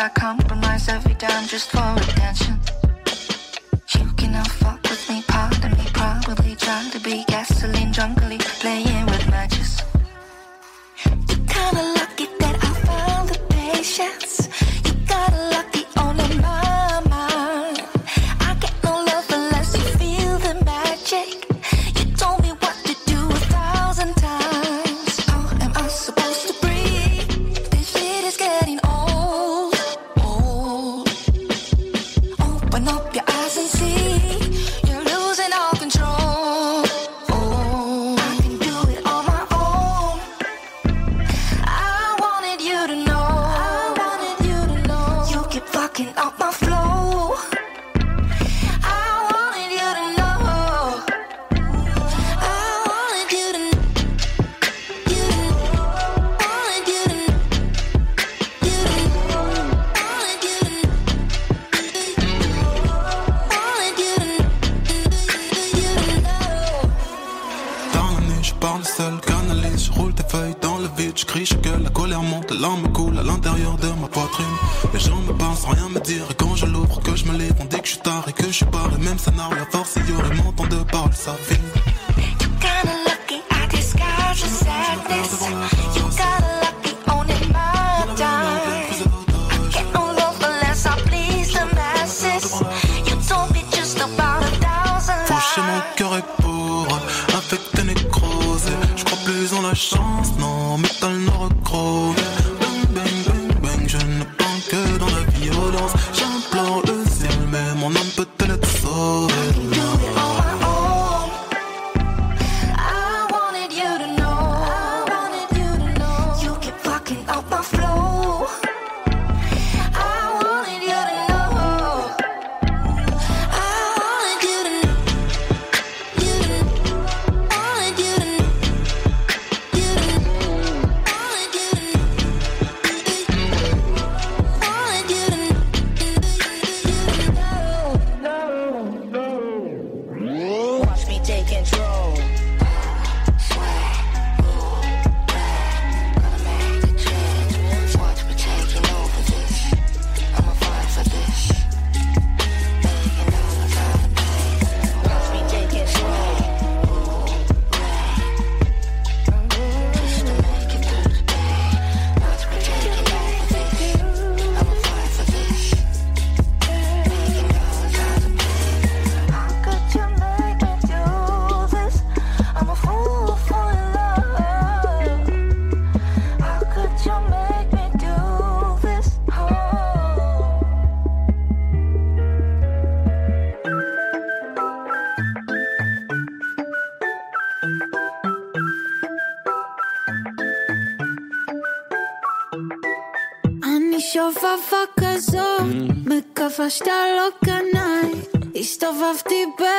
I 0.03 0.09
compromise 0.09 0.89
every 0.89 1.15
time 1.15 1.47
just 1.47 1.71
for 1.71 1.95
attention. 1.97 2.59
You 3.97 4.13
cannot 4.17 4.49
fuck 4.49 4.83
with 4.83 5.09
me, 5.09 5.23
pardon 5.29 5.71
me, 5.79 5.85
probably 5.95 6.57
trying 6.57 6.91
to 6.91 6.99
be 6.99 7.23
gasoline, 7.29 7.93
drunkenly 7.93 8.39
playing. 8.39 8.92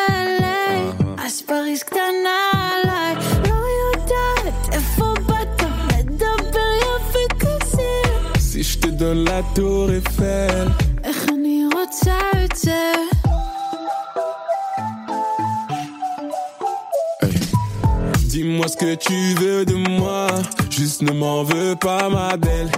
אליי, 0.10 0.80
אז 1.18 1.42
פריז 1.42 1.84
קטנה 1.84 2.40
עליי, 2.72 3.16
לא 3.50 3.56
יודעת 3.84 4.74
איפה 4.74 5.14
באת, 5.26 5.62
מדבר 5.88 6.72
יפה 6.84 7.36
כזה. 7.40 7.92
Si 8.38 8.64
je 8.64 8.78
te 8.80 8.90
donne 9.00 9.24
la 9.30 9.42
tour 9.56 9.90
Eiffel. 9.90 10.68
איך 11.04 11.30
אני 11.30 11.66
רוצה 11.74 12.18
את 12.46 12.56
זה. 12.56 12.94
Dis-moi 18.54 18.68
ce 18.68 18.78
que 18.78 18.94
tu 18.94 19.34
veux 19.42 19.66
de 19.66 19.74
moi, 19.74 20.28
juste 20.70 21.02
ne 21.02 21.12
m'en 21.12 21.44
veux 21.44 21.76
pas 21.76 22.08
ma 22.08 22.38
belle. 22.38 22.70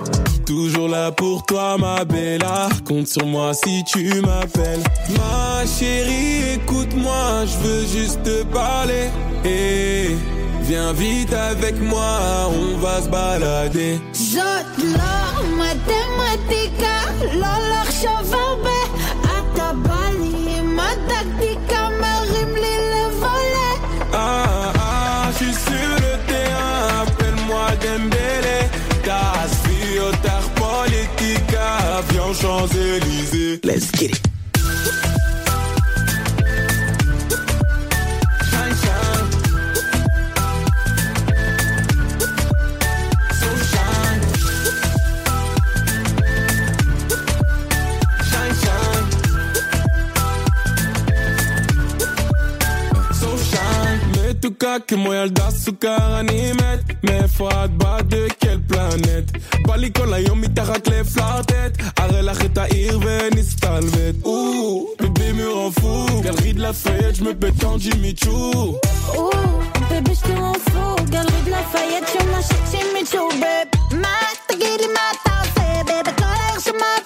Toujours 0.45 0.87
là 0.87 1.11
pour 1.11 1.45
toi 1.45 1.77
ma 1.77 2.05
belle, 2.05 2.45
compte 2.87 3.09
sur 3.09 3.25
moi 3.25 3.53
si 3.53 3.83
tu 3.83 4.21
m'appelles. 4.21 4.83
Ma 5.17 5.65
chérie, 5.65 6.53
écoute-moi, 6.53 7.43
je 7.45 7.67
veux 7.67 7.85
juste 7.87 8.23
te 8.23 8.43
parler. 8.43 9.09
Et 9.43 10.15
viens 10.61 10.93
vite 10.93 11.33
avec 11.33 11.77
moi, 11.81 12.19
on 12.47 12.77
va 12.77 13.01
se 13.01 13.09
balader. 13.09 13.99
Jodlo, 14.13 15.57
matematika, 15.57 16.95
lolor 17.33 17.87
chauvin 18.01 18.55
Politica, 31.95 32.01
viens 32.11 32.25
aux 32.25 32.33
Champs-Élysées. 32.33 33.59
Let's 33.63 33.91
get 33.91 34.11
it. 34.11 34.24
Bazooka, 54.55 54.79
que 54.85 54.95
moi 54.95 55.27
da 55.29 55.51
soukar 55.51 56.15
animet 56.19 56.79
Mais 57.03 57.27
froid 57.27 57.67
bas 57.67 58.01
de 58.03 58.27
quelle 58.39 58.61
planète? 58.61 59.27
Balikola 59.67 60.19
yo 60.21 60.35
mitarac 60.35 60.87
les 60.87 61.03
flardettes 61.03 61.77
Arrête 61.97 62.23
la 62.23 62.33
cheta 62.33 62.67
irven 62.69 63.37
istalvet 63.37 64.15
Ouh, 64.23 64.89
bébé 64.99 65.33
me 65.33 65.49
rend 65.53 65.71
fou. 65.71 66.21
Galerie 66.21 66.53
de 66.53 66.61
la 66.61 66.73
fête, 66.73 67.15
j'me 67.17 67.33
pète 67.33 67.63
en 67.63 67.77
Jimmy 67.77 68.15
Choo. 68.15 68.77
Ouh, 69.17 69.29
bébé 69.89 70.11
j'te 70.13 70.37
rends 70.39 70.53
fou. 70.53 71.03
Galerie 71.11 71.43
de 71.45 71.51
la 71.51 71.63
fête, 71.73 72.05
j'me 72.13 72.33
achète 72.33 72.57
Jimmy 72.71 73.05
Choo 73.05 73.29
Babe, 73.39 73.99
ma, 73.99 74.07
t'as 74.47 74.55
guéri 74.55 74.87
ma 74.87 75.11
tasse 75.23 75.53
eh, 75.57 75.83
Bébé, 75.83 76.11
colère, 76.15 76.59
j'me 76.65 77.04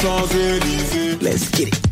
Champs-Élysées. 0.00 1.18
Let's 1.20 1.50
get 1.50 1.68
it 1.68 1.87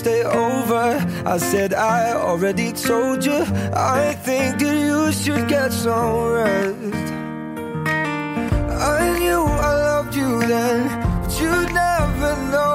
stay 0.00 0.22
over. 0.24 0.86
I 1.26 1.36
said, 1.36 1.74
I 1.74 2.14
already 2.14 2.72
told 2.72 3.22
you. 3.22 3.40
I 3.74 4.14
think 4.26 4.58
that 4.60 4.76
you 4.88 5.12
should 5.12 5.46
get 5.46 5.72
some 5.72 6.32
rest. 6.32 7.08
I 8.96 9.18
knew 9.18 9.42
I 9.68 9.72
loved 9.88 10.14
you 10.14 10.30
then, 10.52 10.80
but 11.22 11.32
you 11.40 11.52
never 11.82 12.32
know. 12.50 12.70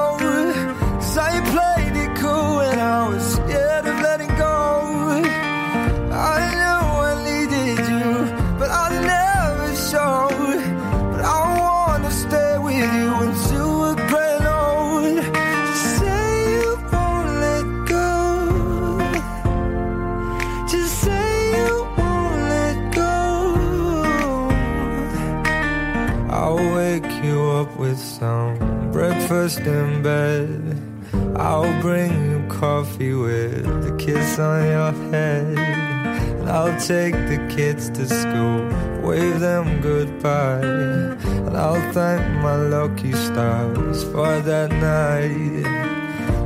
Breakfast 29.27 29.59
in 29.61 30.03
bed. 30.03 30.77
I'll 31.35 31.81
bring 31.81 32.11
you 32.29 32.47
coffee 32.47 33.13
with 33.13 33.65
a 33.65 33.95
kiss 33.97 34.37
on 34.37 34.63
your 34.63 34.91
head. 35.11 35.57
And 35.57 36.49
I'll 36.49 36.79
take 36.79 37.13
the 37.13 37.39
kids 37.55 37.89
to 37.91 38.05
school, 38.07 38.59
wave 39.01 39.39
them 39.39 39.81
goodbye. 39.81 40.61
And 40.61 41.57
I'll 41.57 41.91
thank 41.91 42.21
my 42.43 42.55
lucky 42.55 43.13
stars 43.13 44.03
for 44.03 44.39
that 44.41 44.71
night. 44.71 45.65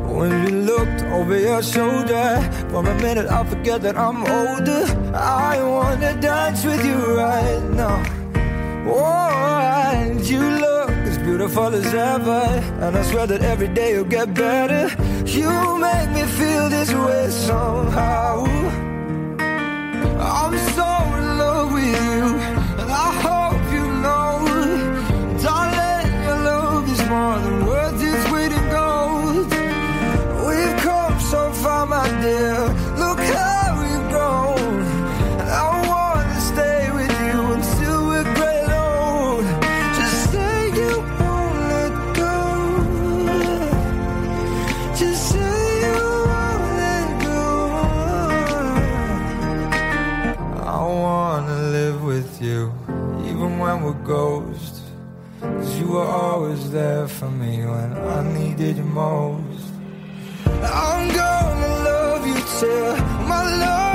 When 0.08 0.32
you 0.44 0.62
looked 0.62 1.02
over 1.04 1.38
your 1.38 1.62
shoulder, 1.62 2.28
for 2.70 2.80
a 2.80 2.96
minute 3.02 3.28
I 3.28 3.44
forget 3.44 3.82
that 3.82 3.98
I'm 3.98 4.20
older. 4.20 4.86
I 5.14 5.62
wanna 5.62 6.20
dance 6.22 6.64
with 6.64 6.86
you 6.86 7.18
right 7.18 7.64
now. 7.72 8.02
Oh, 8.88 9.60
and 9.94 10.22
you 10.22 10.40
look 10.40 10.79
beautiful 11.30 11.72
as 11.76 11.94
ever. 11.94 12.44
And 12.84 12.98
I 12.98 13.04
swear 13.04 13.28
that 13.28 13.42
every 13.44 13.68
day 13.68 13.90
you'll 13.94 14.14
get 14.20 14.34
better. 14.34 14.84
You 15.38 15.52
make 15.88 16.10
me 16.18 16.24
feel 16.40 16.66
this 16.76 16.92
way 17.06 17.30
somehow. 17.30 18.34
I'm 20.42 20.56
so 20.78 20.90
in 21.20 21.28
love 21.44 21.72
with 21.76 21.94
you, 22.08 22.24
and 22.82 22.90
I 23.06 23.10
hope 23.26 23.64
you 23.78 23.86
know, 24.06 24.32
darling, 25.46 26.12
your 26.28 26.40
love 26.52 26.86
is 26.94 27.02
more 27.14 27.38
than 27.46 27.58
worth 27.70 28.02
its 28.10 28.26
weight 28.32 28.54
in 28.60 28.66
gold. 28.78 29.48
We've 30.48 30.78
come 30.88 31.16
so 31.34 31.42
far, 31.62 31.86
my 31.86 32.08
dear. 32.24 32.69
Cause 55.42 55.80
you 55.80 55.88
were 55.88 56.06
always 56.06 56.70
there 56.72 57.08
for 57.08 57.30
me 57.30 57.66
when 57.66 57.94
I 57.94 58.34
needed 58.38 58.78
you 58.78 58.84
most. 58.84 59.72
I'm 60.46 61.08
gonna 61.16 61.84
love 61.90 62.28
you 62.28 62.36
till 62.60 62.96
my 63.28 63.44
lungs 63.62 63.89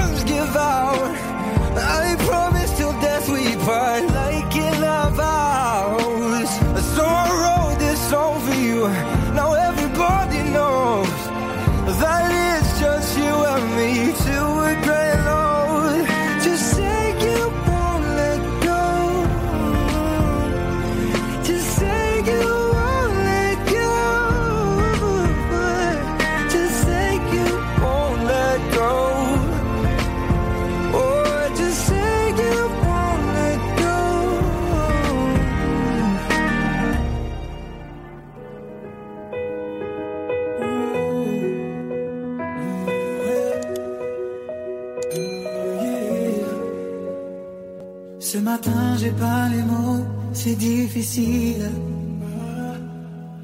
j'ai 49.04 49.10
pas 49.10 49.48
les 49.50 49.62
mots, 49.62 50.02
c'est 50.32 50.56
difficile. 50.56 51.70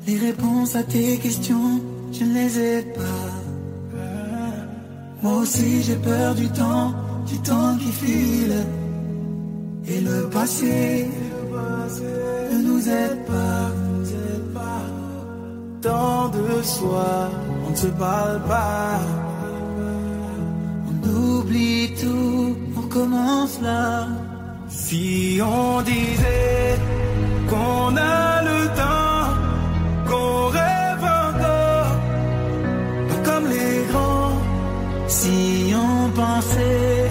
Les 0.07 0.17
réponses 0.17 0.75
à 0.75 0.83
tes 0.83 1.19
questions, 1.19 1.81
je 2.13 2.25
ne 2.25 2.33
les 2.33 2.59
ai 2.59 2.83
pas. 2.83 3.29
Moi 5.23 5.37
aussi, 5.43 5.83
j'ai 5.83 5.97
peur 5.97 6.35
du 6.35 6.49
temps, 6.49 6.95
du 7.27 7.39
temps 7.41 7.77
qui 7.77 7.93
file. 7.93 8.57
Et 9.87 10.01
le 10.01 10.31
passé 10.31 11.07
ne 12.53 12.59
nous 12.69 12.89
aide 12.89 13.23
pas. 13.27 13.67
Tant 15.83 16.29
de 16.29 16.63
soi, 16.63 17.31
on 17.67 17.71
ne 17.71 17.77
se 17.77 17.89
parle 17.89 18.41
pas. 18.49 18.99
On 20.89 20.97
oublie 21.19 21.93
tout, 22.01 22.57
on 22.79 22.83
commence 22.89 23.61
là. 23.61 24.07
Si 24.91 25.41
on 25.41 25.82
disait 25.82 26.76
qu'on 27.49 27.97
a 27.97 28.43
le 28.43 28.61
temps, 28.80 29.28
qu'on 30.09 30.49
rêve 30.49 31.05
encore, 31.28 31.93
pas 33.09 33.20
comme 33.24 33.47
les 33.49 33.84
grands. 33.93 34.32
Si 35.07 35.72
on 35.86 36.11
pensait 36.11 37.09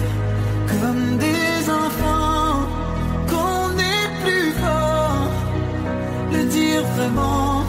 comme 0.68 1.16
des 1.26 1.70
enfants, 1.84 2.68
qu'on 3.30 3.70
est 3.94 4.08
plus 4.24 4.52
fort, 4.62 5.30
le 6.34 6.42
dire 6.56 6.82
vraiment. 6.96 7.64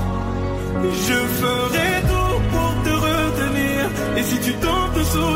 Je 1.07 1.19
ferai 1.39 1.91
tout 2.11 2.37
pour 2.51 2.71
te 2.83 2.93
retenir, 3.07 3.79
et 4.17 4.23
si 4.23 4.37
tu 4.41 4.53
tentes 4.55 5.05